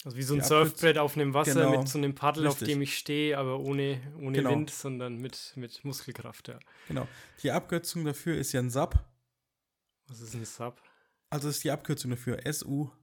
Also 0.06 0.16
wie 0.16 0.24
so 0.24 0.36
ein 0.36 0.44
Surfbrett 0.44 0.98
auf 0.98 1.16
einem 1.16 1.34
Wasser 1.34 1.66
genau. 1.66 1.80
mit 1.80 1.90
so 1.90 1.98
einem 1.98 2.16
Paddel, 2.16 2.48
Richtig. 2.48 2.62
auf 2.62 2.68
dem 2.68 2.82
ich 2.82 2.98
stehe, 2.98 3.38
aber 3.38 3.60
ohne, 3.60 4.00
ohne 4.20 4.38
genau. 4.38 4.52
Wind, 4.52 4.70
sondern 4.70 5.18
mit, 5.18 5.54
mit 5.56 5.84
Muskelkraft, 5.84 6.48
ja. 6.48 6.60
Genau. 6.88 7.08
Die 7.44 7.52
Abkürzung 7.52 8.06
dafür 8.06 8.38
ist 8.38 8.54
ja 8.54 8.62
ein 8.62 8.70
SUP. 8.70 8.96
Was 10.08 10.22
ist 10.22 10.36
ein 10.36 10.46
SUP? 10.46 10.80
Also 11.30 11.50
ist 11.50 11.64
die 11.64 11.72
Abkürzung 11.72 12.12
dafür 12.12 12.40
SUP 12.52 12.94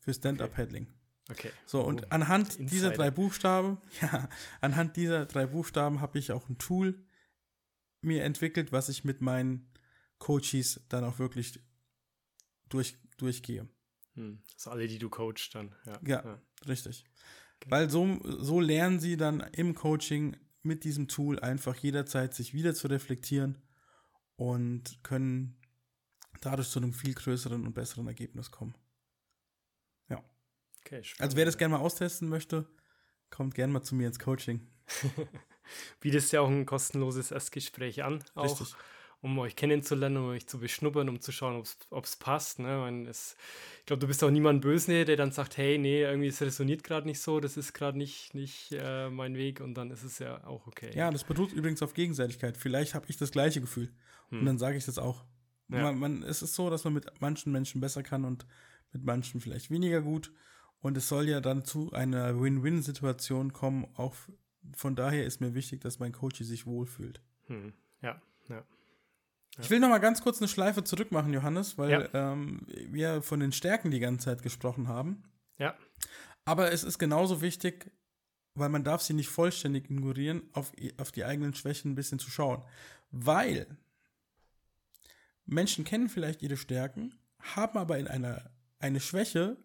für 0.00 0.14
Stand-Up-Paddling. 0.14 0.84
Okay. 0.84 0.92
Okay. 1.30 1.50
So, 1.66 1.82
und 1.82 2.04
oh, 2.04 2.06
anhand 2.10 2.56
Insider. 2.56 2.70
dieser 2.70 2.90
drei 2.90 3.10
Buchstaben, 3.10 3.78
ja, 4.00 4.28
anhand 4.60 4.96
dieser 4.96 5.26
drei 5.26 5.46
Buchstaben 5.46 6.00
habe 6.00 6.18
ich 6.18 6.32
auch 6.32 6.48
ein 6.48 6.58
Tool 6.58 7.04
mir 8.00 8.24
entwickelt, 8.24 8.72
was 8.72 8.88
ich 8.88 9.04
mit 9.04 9.20
meinen 9.20 9.70
Coaches 10.18 10.80
dann 10.88 11.04
auch 11.04 11.18
wirklich 11.18 11.60
durch, 12.68 12.96
durchgehe. 13.18 13.68
Hm. 14.14 14.42
Also 14.54 14.70
alle, 14.70 14.88
die 14.88 14.98
du 14.98 15.10
coachst 15.10 15.54
dann. 15.54 15.74
Ja, 15.84 16.00
ja, 16.04 16.24
ja. 16.24 16.42
richtig. 16.66 17.04
Okay. 17.56 17.70
Weil 17.70 17.90
so, 17.90 18.20
so 18.24 18.60
lernen 18.60 19.00
sie 19.00 19.16
dann 19.16 19.40
im 19.52 19.74
Coaching 19.74 20.36
mit 20.62 20.84
diesem 20.84 21.08
Tool 21.08 21.38
einfach 21.40 21.76
jederzeit 21.76 22.34
sich 22.34 22.54
wieder 22.54 22.74
zu 22.74 22.88
reflektieren 22.88 23.58
und 24.36 25.02
können 25.02 25.60
dadurch 26.40 26.70
zu 26.70 26.78
einem 26.78 26.92
viel 26.92 27.14
größeren 27.14 27.66
und 27.66 27.74
besseren 27.74 28.06
Ergebnis 28.06 28.50
kommen. 28.50 28.74
Okay, 30.88 31.02
also 31.18 31.36
wer 31.36 31.44
das 31.44 31.58
gerne 31.58 31.74
mal 31.74 31.80
austesten 31.80 32.28
möchte, 32.28 32.66
kommt 33.30 33.54
gerne 33.54 33.72
mal 33.72 33.82
zu 33.82 33.94
mir 33.94 34.06
ins 34.06 34.18
Coaching. 34.18 34.66
Bietest 36.00 36.32
ja 36.32 36.40
auch 36.40 36.48
ein 36.48 36.64
kostenloses 36.64 37.30
Erstgespräch 37.30 38.02
an, 38.04 38.24
auch, 38.34 38.58
Richtig. 38.58 38.74
um 39.20 39.38
euch 39.38 39.54
kennenzulernen, 39.54 40.16
um 40.16 40.28
euch 40.30 40.46
zu 40.46 40.58
beschnuppern, 40.58 41.10
um 41.10 41.20
zu 41.20 41.30
schauen, 41.30 41.62
ob 41.90 42.04
es 42.04 42.16
passt. 42.16 42.58
Ne? 42.58 42.78
Meine, 42.78 43.10
es, 43.10 43.36
ich 43.80 43.86
glaube, 43.86 44.00
du 44.00 44.06
bist 44.06 44.24
auch 44.24 44.30
niemand 44.30 44.62
böse, 44.62 45.04
der 45.04 45.16
dann 45.16 45.30
sagt, 45.30 45.58
hey, 45.58 45.76
nee, 45.76 46.00
irgendwie 46.00 46.28
es 46.28 46.40
resoniert 46.40 46.84
gerade 46.84 47.06
nicht 47.06 47.20
so, 47.20 47.38
das 47.38 47.58
ist 47.58 47.74
gerade 47.74 47.98
nicht, 47.98 48.34
nicht 48.34 48.72
äh, 48.72 49.10
mein 49.10 49.36
Weg 49.36 49.60
und 49.60 49.74
dann 49.74 49.90
ist 49.90 50.04
es 50.04 50.18
ja 50.18 50.42
auch 50.44 50.66
okay. 50.66 50.90
Ja, 50.94 51.10
das 51.10 51.24
beruht 51.24 51.52
übrigens 51.52 51.82
auf 51.82 51.92
Gegenseitigkeit. 51.92 52.56
Vielleicht 52.56 52.94
habe 52.94 53.04
ich 53.08 53.18
das 53.18 53.30
gleiche 53.30 53.60
Gefühl 53.60 53.92
hm. 54.30 54.40
und 54.40 54.46
dann 54.46 54.58
sage 54.58 54.78
ich 54.78 54.86
das 54.86 54.96
auch. 54.96 55.22
Ja. 55.68 55.82
Man, 55.82 55.98
man, 55.98 56.22
es 56.22 56.42
ist 56.42 56.54
so, 56.54 56.70
dass 56.70 56.84
man 56.84 56.94
mit 56.94 57.20
manchen 57.20 57.52
Menschen 57.52 57.80
besser 57.80 58.02
kann 58.02 58.24
und 58.24 58.46
mit 58.92 59.04
manchen 59.04 59.40
vielleicht 59.40 59.70
weniger 59.70 60.00
gut. 60.00 60.32
Und 60.80 60.96
es 60.96 61.08
soll 61.08 61.28
ja 61.28 61.40
dann 61.40 61.64
zu 61.64 61.92
einer 61.92 62.40
Win-Win-Situation 62.40 63.52
kommen. 63.52 63.86
Auch 63.94 64.14
von 64.74 64.94
daher 64.94 65.24
ist 65.24 65.40
mir 65.40 65.54
wichtig, 65.54 65.80
dass 65.80 65.98
mein 65.98 66.12
Coach 66.12 66.40
sich 66.40 66.66
wohlfühlt. 66.66 67.20
Hm. 67.46 67.72
Ja, 68.00 68.20
ja. 68.48 68.64
Ich 69.60 69.70
will 69.70 69.80
noch 69.80 69.88
mal 69.88 69.98
ganz 69.98 70.22
kurz 70.22 70.40
eine 70.40 70.46
Schleife 70.46 70.84
zurück 70.84 71.10
machen, 71.10 71.32
Johannes, 71.32 71.78
weil 71.78 71.90
ja. 71.90 72.32
ähm, 72.32 72.64
wir 72.68 73.22
von 73.22 73.40
den 73.40 73.50
Stärken 73.50 73.90
die 73.90 73.98
ganze 73.98 74.26
Zeit 74.26 74.42
gesprochen 74.42 74.86
haben. 74.86 75.24
Ja. 75.58 75.76
Aber 76.44 76.70
es 76.70 76.84
ist 76.84 76.98
genauso 76.98 77.42
wichtig, 77.42 77.90
weil 78.54 78.68
man 78.68 78.84
darf 78.84 79.02
sie 79.02 79.14
nicht 79.14 79.28
vollständig 79.28 79.90
ignorieren, 79.90 80.42
auf, 80.52 80.72
auf 80.98 81.10
die 81.10 81.24
eigenen 81.24 81.54
Schwächen 81.54 81.92
ein 81.92 81.94
bisschen 81.96 82.20
zu 82.20 82.30
schauen. 82.30 82.62
Weil 83.10 83.66
Menschen 85.48 85.84
kennen 85.84 86.08
vielleicht 86.08 86.42
ihre 86.42 86.56
Stärken, 86.56 87.14
haben 87.40 87.78
aber 87.78 87.98
in 87.98 88.06
einer 88.06 88.50
eine 88.78 89.00
Schwäche, 89.00 89.56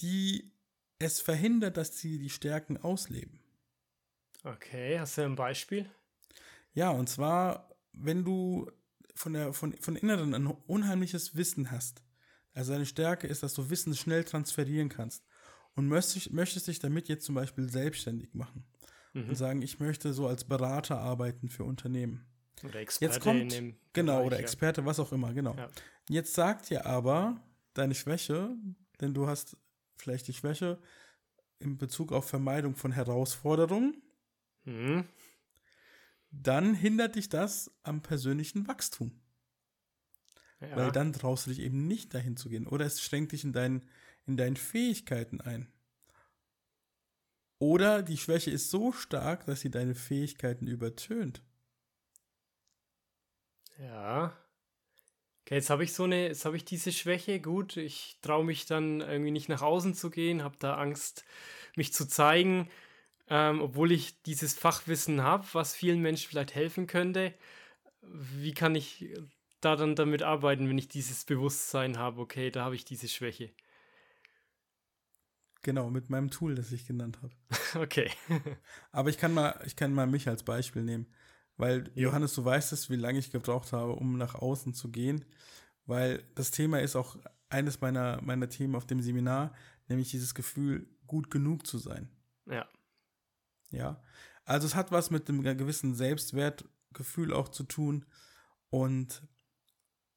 die 0.00 0.52
es 0.98 1.20
verhindert, 1.20 1.76
dass 1.76 1.98
sie 1.98 2.18
die 2.18 2.30
Stärken 2.30 2.76
ausleben. 2.78 3.40
Okay, 4.44 4.98
hast 4.98 5.18
du 5.18 5.22
ein 5.22 5.34
Beispiel? 5.34 5.90
Ja, 6.72 6.90
und 6.90 7.08
zwar, 7.08 7.74
wenn 7.92 8.24
du 8.24 8.70
von 9.14 9.32
der 9.34 9.52
von, 9.52 9.74
von 9.74 9.96
Inneren 9.96 10.34
ein 10.34 10.46
unheimliches 10.46 11.36
Wissen 11.36 11.70
hast. 11.70 12.02
Also 12.52 12.72
deine 12.72 12.86
Stärke 12.86 13.26
ist, 13.26 13.42
dass 13.42 13.54
du 13.54 13.68
Wissen 13.70 13.94
schnell 13.94 14.24
transferieren 14.24 14.88
kannst 14.88 15.24
und 15.74 15.88
möchtest, 15.88 16.32
möchtest 16.32 16.68
dich 16.68 16.78
damit 16.78 17.08
jetzt 17.08 17.24
zum 17.26 17.34
Beispiel 17.34 17.68
selbstständig 17.68 18.34
machen 18.34 18.64
mhm. 19.12 19.28
und 19.28 19.34
sagen, 19.34 19.62
ich 19.62 19.78
möchte 19.78 20.12
so 20.12 20.26
als 20.26 20.44
Berater 20.44 20.98
arbeiten 20.98 21.48
für 21.48 21.64
Unternehmen. 21.64 22.26
Oder 22.62 22.80
Experte 22.80 23.14
jetzt 23.14 23.22
kommt, 23.22 23.74
genau, 23.92 24.16
Bereich, 24.16 24.26
oder 24.26 24.38
Experte, 24.40 24.80
ja. 24.82 24.86
was 24.86 25.00
auch 25.00 25.12
immer, 25.12 25.32
genau. 25.32 25.54
Ja. 25.54 25.68
Jetzt 26.08 26.34
sagt 26.34 26.70
dir 26.70 26.86
aber 26.86 27.40
deine 27.74 27.94
Schwäche, 27.94 28.54
denn 29.00 29.14
du 29.14 29.26
hast 29.26 29.56
vielleicht 29.96 30.28
die 30.28 30.34
Schwäche 30.34 30.78
in 31.58 31.78
Bezug 31.78 32.12
auf 32.12 32.28
Vermeidung 32.28 32.74
von 32.76 32.92
Herausforderungen, 32.92 34.02
mhm. 34.64 35.04
dann 36.30 36.74
hindert 36.74 37.16
dich 37.16 37.28
das 37.28 37.70
am 37.82 38.02
persönlichen 38.02 38.66
Wachstum. 38.66 39.12
Ja. 40.60 40.76
Weil 40.76 40.92
dann 40.92 41.12
traust 41.12 41.46
du 41.46 41.50
dich 41.50 41.60
eben 41.60 41.86
nicht 41.86 42.12
dahin 42.12 42.36
zu 42.36 42.50
gehen. 42.50 42.66
Oder 42.66 42.84
es 42.84 43.00
schränkt 43.00 43.32
dich 43.32 43.44
in 43.44 43.52
deinen, 43.52 43.86
in 44.26 44.36
deinen 44.36 44.56
Fähigkeiten 44.56 45.40
ein. 45.40 45.72
Oder 47.58 48.02
die 48.02 48.16
Schwäche 48.16 48.50
ist 48.50 48.70
so 48.70 48.92
stark, 48.92 49.46
dass 49.46 49.60
sie 49.60 49.70
deine 49.70 49.94
Fähigkeiten 49.94 50.66
übertönt. 50.66 51.42
Ja. 53.80 54.36
Okay, 55.42 55.56
jetzt 55.56 55.70
habe 55.70 55.84
ich 55.84 55.92
so 55.94 56.04
eine, 56.04 56.28
jetzt 56.28 56.44
habe 56.44 56.56
ich 56.56 56.64
diese 56.64 56.92
Schwäche. 56.92 57.40
Gut, 57.40 57.76
ich 57.76 58.18
traue 58.22 58.44
mich 58.44 58.66
dann 58.66 59.00
irgendwie 59.00 59.30
nicht 59.30 59.48
nach 59.48 59.62
außen 59.62 59.94
zu 59.94 60.10
gehen, 60.10 60.42
habe 60.44 60.56
da 60.58 60.76
Angst, 60.76 61.24
mich 61.76 61.92
zu 61.92 62.06
zeigen, 62.06 62.70
ähm, 63.28 63.60
obwohl 63.62 63.92
ich 63.92 64.22
dieses 64.22 64.54
Fachwissen 64.54 65.22
habe, 65.22 65.46
was 65.52 65.74
vielen 65.74 66.00
Menschen 66.00 66.28
vielleicht 66.30 66.54
helfen 66.54 66.86
könnte. 66.86 67.34
Wie 68.02 68.54
kann 68.54 68.74
ich 68.74 69.14
da 69.60 69.76
dann 69.76 69.96
damit 69.96 70.22
arbeiten, 70.22 70.68
wenn 70.68 70.78
ich 70.78 70.88
dieses 70.88 71.24
Bewusstsein 71.24 71.98
habe, 71.98 72.20
okay, 72.20 72.50
da 72.50 72.64
habe 72.64 72.74
ich 72.76 72.84
diese 72.84 73.08
Schwäche? 73.08 73.50
Genau, 75.62 75.90
mit 75.90 76.08
meinem 76.08 76.30
Tool, 76.30 76.54
das 76.54 76.72
ich 76.72 76.86
genannt 76.86 77.18
habe. 77.22 77.32
Okay. 77.82 78.10
Aber 78.92 79.10
ich 79.10 79.18
kann 79.18 79.32
mal, 79.32 79.60
ich 79.66 79.76
kann 79.76 79.92
mal 79.92 80.06
mich 80.06 80.28
als 80.28 80.42
Beispiel 80.42 80.82
nehmen. 80.82 81.06
Weil, 81.60 81.90
Johannes, 81.94 82.34
du 82.34 82.44
weißt 82.44 82.72
es, 82.72 82.88
wie 82.88 82.96
lange 82.96 83.18
ich 83.18 83.30
gebraucht 83.30 83.72
habe, 83.72 83.92
um 83.92 84.16
nach 84.16 84.34
außen 84.34 84.72
zu 84.72 84.90
gehen. 84.90 85.24
Weil 85.84 86.24
das 86.34 86.50
Thema 86.50 86.80
ist 86.80 86.96
auch 86.96 87.18
eines 87.50 87.80
meiner, 87.80 88.22
meiner 88.22 88.48
Themen 88.48 88.74
auf 88.76 88.86
dem 88.86 89.02
Seminar, 89.02 89.54
nämlich 89.88 90.10
dieses 90.10 90.34
Gefühl, 90.34 90.88
gut 91.06 91.30
genug 91.30 91.66
zu 91.66 91.78
sein. 91.78 92.08
Ja. 92.46 92.66
Ja. 93.70 94.02
Also 94.44 94.66
es 94.66 94.74
hat 94.74 94.90
was 94.90 95.10
mit 95.10 95.28
einem 95.28 95.42
gewissen 95.42 95.94
Selbstwertgefühl 95.94 97.32
auch 97.32 97.48
zu 97.48 97.64
tun 97.64 98.06
und 98.70 99.22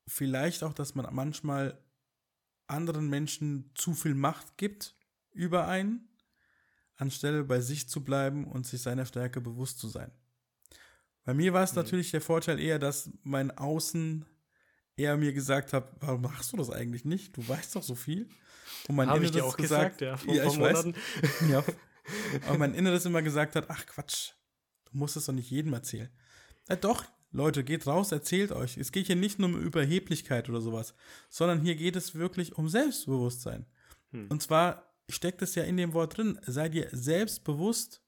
vielleicht 0.07 0.63
auch, 0.63 0.73
dass 0.73 0.95
man 0.95 1.13
manchmal 1.13 1.77
anderen 2.67 3.09
Menschen 3.09 3.71
zu 3.75 3.93
viel 3.93 4.15
Macht 4.15 4.57
gibt 4.57 4.95
über 5.31 5.67
einen, 5.67 6.07
anstelle 6.95 7.43
bei 7.43 7.59
sich 7.59 7.89
zu 7.89 8.03
bleiben 8.03 8.45
und 8.45 8.65
sich 8.65 8.81
seiner 8.81 9.05
Stärke 9.05 9.41
bewusst 9.41 9.79
zu 9.79 9.87
sein. 9.87 10.11
Bei 11.25 11.33
mir 11.33 11.53
war 11.53 11.63
es 11.63 11.71
mhm. 11.73 11.77
natürlich 11.77 12.11
der 12.11 12.21
Vorteil 12.21 12.59
eher, 12.59 12.79
dass 12.79 13.09
mein 13.23 13.51
Außen 13.51 14.25
eher 14.95 15.17
mir 15.17 15.33
gesagt 15.33 15.73
hat, 15.73 15.91
warum 15.99 16.21
machst 16.21 16.53
du 16.53 16.57
das 16.57 16.69
eigentlich 16.69 17.05
nicht? 17.05 17.35
Du 17.35 17.47
weißt 17.47 17.75
doch 17.75 17.83
so 17.83 17.95
viel. 17.95 18.29
Und 18.87 18.95
mein 18.95 19.09
Habe 19.09 19.23
ich 19.23 19.31
dir 19.31 19.45
auch 19.45 19.57
gesagt, 19.57 19.99
gesagt 19.99 20.25
ja, 20.25 20.33
ja 20.33 20.45
ich 20.45 20.59
weiß. 20.59 20.85
ja. 21.49 21.63
Aber 22.47 22.57
mein 22.57 22.73
Inneres 22.73 23.05
immer 23.05 23.21
gesagt 23.21 23.55
hat, 23.55 23.69
ach 23.69 23.85
Quatsch, 23.85 24.31
du 24.91 24.97
musst 24.97 25.15
es 25.15 25.25
doch 25.25 25.33
nicht 25.33 25.49
jedem 25.49 25.73
erzählen. 25.73 26.09
Na 26.67 26.75
doch, 26.75 27.05
Leute, 27.31 27.63
geht 27.63 27.87
raus, 27.87 28.11
erzählt 28.11 28.51
euch. 28.51 28.77
Es 28.77 28.91
geht 28.91 29.07
hier 29.07 29.15
nicht 29.15 29.39
nur 29.39 29.49
um 29.49 29.59
Überheblichkeit 29.59 30.49
oder 30.49 30.61
sowas, 30.61 30.93
sondern 31.29 31.61
hier 31.61 31.75
geht 31.75 31.95
es 31.95 32.13
wirklich 32.13 32.57
um 32.57 32.69
Selbstbewusstsein. 32.69 33.65
Hm. 34.11 34.27
Und 34.29 34.43
zwar 34.43 34.93
steckt 35.09 35.41
es 35.41 35.55
ja 35.55 35.63
in 35.63 35.77
dem 35.77 35.93
Wort 35.93 36.17
drin, 36.17 36.39
sei 36.45 36.69
dir 36.69 36.89
selbstbewusst, 36.91 38.01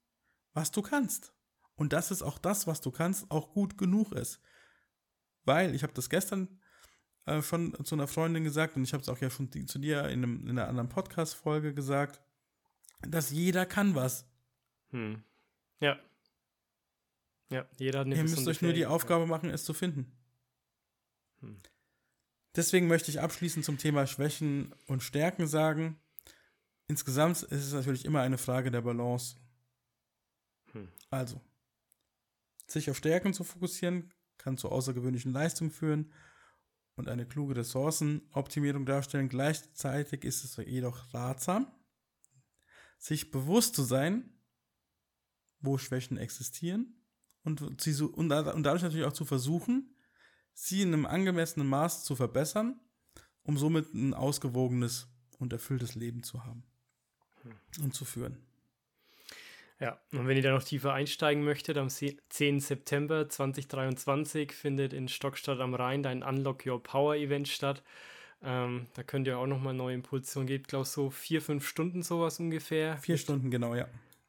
was 0.54 0.72
du 0.72 0.82
kannst. 0.82 1.34
Und 1.76 1.94
das 1.94 2.12
ist 2.12 2.22
auch 2.22 2.38
das, 2.38 2.68
was 2.68 2.82
du 2.82 2.92
kannst, 2.92 3.30
auch 3.32 3.52
gut 3.52 3.78
genug 3.78 4.14
ist. 4.14 4.40
Weil, 5.44 5.76
ich 5.76 5.84
habe 5.84 5.94
das 5.94 6.10
gestern 6.10 6.60
äh, 7.26 7.42
schon 7.42 7.74
zu 7.84 7.96
einer 7.96 8.08
Freundin 8.08 8.44
gesagt 8.44 8.76
und 8.76 8.84
ich 8.84 8.94
habe 8.94 9.02
es 9.02 9.10
auch 9.10 9.20
ja 9.20 9.30
schon 9.30 9.52
zu 9.68 9.80
dir 9.80 10.08
in, 10.10 10.24
einem, 10.24 10.48
in 10.48 10.58
einer 10.58 10.68
anderen 10.68 10.90
Podcast-Folge 10.90 11.74
gesagt, 11.74 12.22
dass 13.02 13.32
jeder 13.32 13.66
kann 13.66 13.96
was. 13.96 14.26
Hm. 14.92 15.24
Ja. 15.80 16.00
Ja, 17.50 17.66
jeder 17.78 18.00
hat 18.00 18.06
eine 18.08 18.16
Ihr 18.16 18.24
müsst 18.24 18.48
euch 18.48 18.62
nur 18.62 18.74
die 18.74 18.86
Aufgabe 18.86 19.28
machen, 19.28 19.50
es 19.50 19.66
zu 19.66 19.74
finden. 19.74 20.12
Hm. 21.42 21.62
Deswegen 22.56 22.88
möchte 22.88 23.12
ich 23.12 23.20
abschließend 23.20 23.66
zum 23.66 23.78
Thema 23.78 24.08
Schwächen 24.08 24.74
und 24.88 25.04
Stärken 25.04 25.46
sagen. 25.46 26.00
Insgesamt 26.88 27.44
ist 27.44 27.66
es 27.66 27.74
natürlich 27.74 28.06
immer 28.06 28.22
eine 28.22 28.38
Frage 28.38 28.72
der 28.72 28.82
Balance. 28.82 29.36
Hm. 30.72 30.88
Also, 31.10 31.42
sich 32.68 32.90
auf 32.90 32.98
Stärken 32.98 33.34
zu 33.34 33.44
fokussieren, 33.44 34.12
kann 34.38 34.58
zu 34.58 34.70
außergewöhnlichen 34.70 35.32
Leistungen 35.32 35.72
führen 35.72 36.12
und 36.96 37.08
eine 37.10 37.26
kluge 37.26 37.56
Ressourcenoptimierung 37.56 38.86
darstellen. 38.86 39.30
Gleichzeitig 39.30 40.24
ist 40.24 40.44
es 40.44 40.58
jedoch 40.66 41.14
ratsam, 41.14 41.72
sich 42.98 43.32
bewusst 43.32 43.76
zu 43.76 43.84
sein, 43.84 44.30
wo 45.60 45.78
Schwächen 45.78 46.18
existieren 46.18 47.02
und, 47.44 47.62
und, 47.62 47.86
und 48.02 48.30
dadurch 48.30 48.84
natürlich 48.84 49.06
auch 49.06 49.14
zu 49.14 49.26
versuchen, 49.26 49.96
sie 50.54 50.82
in 50.82 50.94
einem 50.94 51.06
angemessenen 51.06 51.68
Maß 51.68 52.04
zu 52.04 52.16
verbessern, 52.16 52.80
um 53.44 53.58
somit 53.58 53.94
ein 53.94 54.14
ausgewogenes 54.14 55.08
und 55.38 55.54
erfülltes 55.54 55.96
Leben 55.96 56.24
zu 56.24 56.44
haben 56.46 56.64
und 57.82 57.94
zu 57.94 58.06
führen. 58.06 58.46
Ja, 59.80 60.00
und 60.14 60.28
wenn 60.28 60.38
ihr 60.38 60.44
da 60.44 60.52
noch 60.52 60.64
tiefer 60.64 60.94
einsteigen 60.94 61.44
möchtet, 61.44 61.78
am 61.78 61.90
10. 61.90 62.60
September 62.62 63.28
2023 63.28 64.54
findet 64.54 64.94
in 64.94 65.10
Stockstadt 65.10 65.60
am 65.60 65.74
Rhein 65.74 66.02
dein 66.02 66.24
Unlock 66.24 66.66
Your 66.66 66.82
Power 66.82 67.16
Event 67.16 67.50
statt. 67.50 67.84
Ähm, 68.42 68.86
da 68.94 69.04
könnt 69.04 69.28
ihr 69.28 69.38
auch 69.38 69.48
nochmal 69.48 69.74
neue 69.74 69.96
Impulse 69.96 70.46
Geht, 70.46 70.68
glaube 70.68 70.84
ich, 70.84 70.90
so 70.90 71.10
vier, 71.10 71.42
fünf 71.42 71.68
Stunden 71.68 72.04
sowas 72.04 72.40
ungefähr. 72.40 72.98
Vier 72.98 73.18
Stunden, 73.18 73.52
genau, 73.52 73.76
ja. 73.76 73.88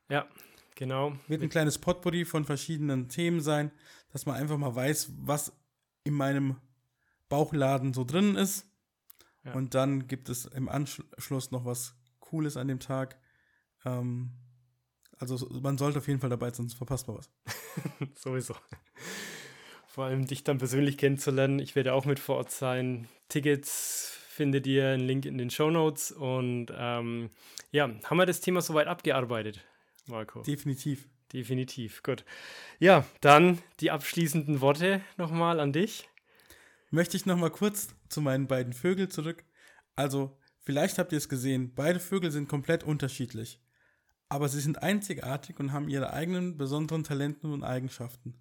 Ja, 0.08 0.26
genau. 0.74 1.16
Wird 1.28 1.42
ein 1.42 1.48
kleines 1.48 1.78
Potpourri 1.78 2.24
von 2.24 2.44
verschiedenen 2.44 3.08
Themen 3.08 3.40
sein, 3.40 3.70
dass 4.12 4.26
man 4.26 4.36
einfach 4.36 4.56
mal 4.56 4.74
weiß, 4.74 5.12
was 5.18 5.52
in 6.02 6.14
meinem 6.14 6.56
Bauchladen 7.28 7.94
so 7.94 8.04
drin 8.04 8.34
ist. 8.34 8.66
Ja. 9.44 9.52
Und 9.52 9.74
dann 9.74 10.08
gibt 10.08 10.28
es 10.28 10.46
im 10.46 10.68
Anschluss 10.68 11.50
noch 11.52 11.64
was 11.64 11.94
Cooles 12.18 12.56
an 12.56 12.68
dem 12.68 12.80
Tag. 12.80 13.16
Ähm, 13.84 14.32
also 15.18 15.48
man 15.60 15.78
sollte 15.78 15.98
auf 15.98 16.08
jeden 16.08 16.20
Fall 16.20 16.30
dabei 16.30 16.46
sein, 16.46 16.68
sonst 16.68 16.74
verpasst 16.74 17.08
man 17.08 17.18
was. 17.18 17.30
Sowieso. 18.14 18.54
Vor 19.86 20.04
allem 20.04 20.26
dich 20.26 20.44
dann 20.44 20.58
persönlich 20.58 20.98
kennenzulernen. 20.98 21.58
Ich 21.58 21.74
werde 21.74 21.94
auch 21.94 22.04
mit 22.04 22.18
vor 22.18 22.36
Ort 22.36 22.50
sein. 22.50 23.08
Tickets 23.28 24.18
findet 24.28 24.66
ihr 24.66 24.88
einen 24.88 25.06
Link 25.06 25.24
in 25.24 25.38
den 25.38 25.48
Show 25.48 25.70
Notes. 25.70 26.12
Und 26.12 26.66
ähm, 26.76 27.30
ja, 27.70 27.90
haben 28.04 28.16
wir 28.18 28.26
das 28.26 28.40
Thema 28.40 28.60
soweit 28.60 28.88
abgearbeitet, 28.88 29.64
Marco? 30.06 30.42
Definitiv. 30.42 31.08
Definitiv, 31.32 32.04
gut. 32.04 32.24
Ja, 32.78 33.04
dann 33.20 33.58
die 33.80 33.90
abschließenden 33.90 34.60
Worte 34.60 35.00
nochmal 35.16 35.58
an 35.58 35.72
dich. 35.72 36.08
Möchte 36.90 37.16
ich 37.16 37.26
nochmal 37.26 37.50
kurz 37.50 37.88
zu 38.08 38.20
meinen 38.20 38.46
beiden 38.46 38.72
Vögeln 38.72 39.10
zurück. 39.10 39.44
Also, 39.96 40.38
vielleicht 40.60 40.98
habt 40.98 41.10
ihr 41.10 41.18
es 41.18 41.28
gesehen, 41.28 41.74
beide 41.74 41.98
Vögel 41.98 42.30
sind 42.30 42.48
komplett 42.48 42.84
unterschiedlich 42.84 43.60
aber 44.28 44.48
sie 44.48 44.60
sind 44.60 44.82
einzigartig 44.82 45.58
und 45.60 45.72
haben 45.72 45.88
ihre 45.88 46.12
eigenen 46.12 46.56
besonderen 46.56 47.04
Talente 47.04 47.46
und 47.46 47.62
Eigenschaften. 47.62 48.34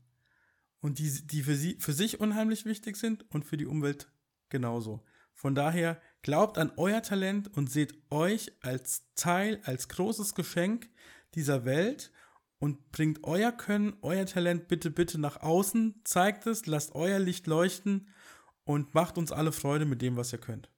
Und 0.81 0.99
die, 0.99 1.25
die 1.25 1.43
für, 1.43 1.55
sie, 1.55 1.77
für 1.79 1.93
sich 1.93 2.19
unheimlich 2.19 2.65
wichtig 2.65 2.95
sind 2.97 3.25
und 3.31 3.45
für 3.45 3.57
die 3.57 3.65
Umwelt 3.65 4.11
genauso. 4.49 5.03
Von 5.33 5.53
daher 5.55 6.01
glaubt 6.21 6.57
an 6.57 6.71
euer 6.77 7.01
Talent 7.01 7.55
und 7.55 7.69
seht 7.69 7.93
euch 8.09 8.51
als 8.61 9.03
Teil, 9.15 9.59
als 9.63 9.89
großes 9.89 10.33
Geschenk 10.33 10.89
dieser 11.33 11.65
Welt 11.65 12.11
und 12.59 12.91
bringt 12.91 13.23
euer 13.23 13.51
Können, 13.51 13.97
euer 14.01 14.25
Talent 14.25 14.67
bitte, 14.67 14.89
bitte 14.89 15.19
nach 15.19 15.41
außen, 15.41 16.01
zeigt 16.03 16.47
es, 16.47 16.65
lasst 16.65 16.95
euer 16.95 17.19
Licht 17.19 17.47
leuchten 17.47 18.07
und 18.63 18.93
macht 18.93 19.17
uns 19.17 19.31
alle 19.31 19.51
Freude 19.51 19.85
mit 19.85 20.01
dem, 20.01 20.17
was 20.17 20.31
ihr 20.33 20.39
könnt. 20.39 20.69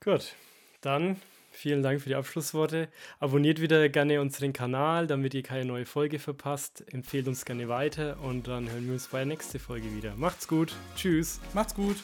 Gut, 0.00 0.34
dann 0.80 1.20
Vielen 1.56 1.82
Dank 1.82 2.02
für 2.02 2.10
die 2.10 2.14
Abschlussworte. 2.14 2.88
Abonniert 3.18 3.62
wieder 3.62 3.88
gerne 3.88 4.20
unseren 4.20 4.52
Kanal, 4.52 5.06
damit 5.06 5.32
ihr 5.32 5.42
keine 5.42 5.64
neue 5.64 5.86
Folge 5.86 6.18
verpasst. 6.18 6.84
Empfehlt 6.92 7.26
uns 7.28 7.46
gerne 7.46 7.66
weiter 7.66 8.18
und 8.22 8.46
dann 8.46 8.70
hören 8.70 8.84
wir 8.84 8.92
uns 8.92 9.08
bei 9.08 9.18
der 9.18 9.26
nächsten 9.26 9.58
Folge 9.58 9.86
wieder. 9.96 10.12
Macht's 10.16 10.48
gut. 10.48 10.74
Tschüss. 10.96 11.40
Macht's 11.54 11.74
gut. 11.74 11.96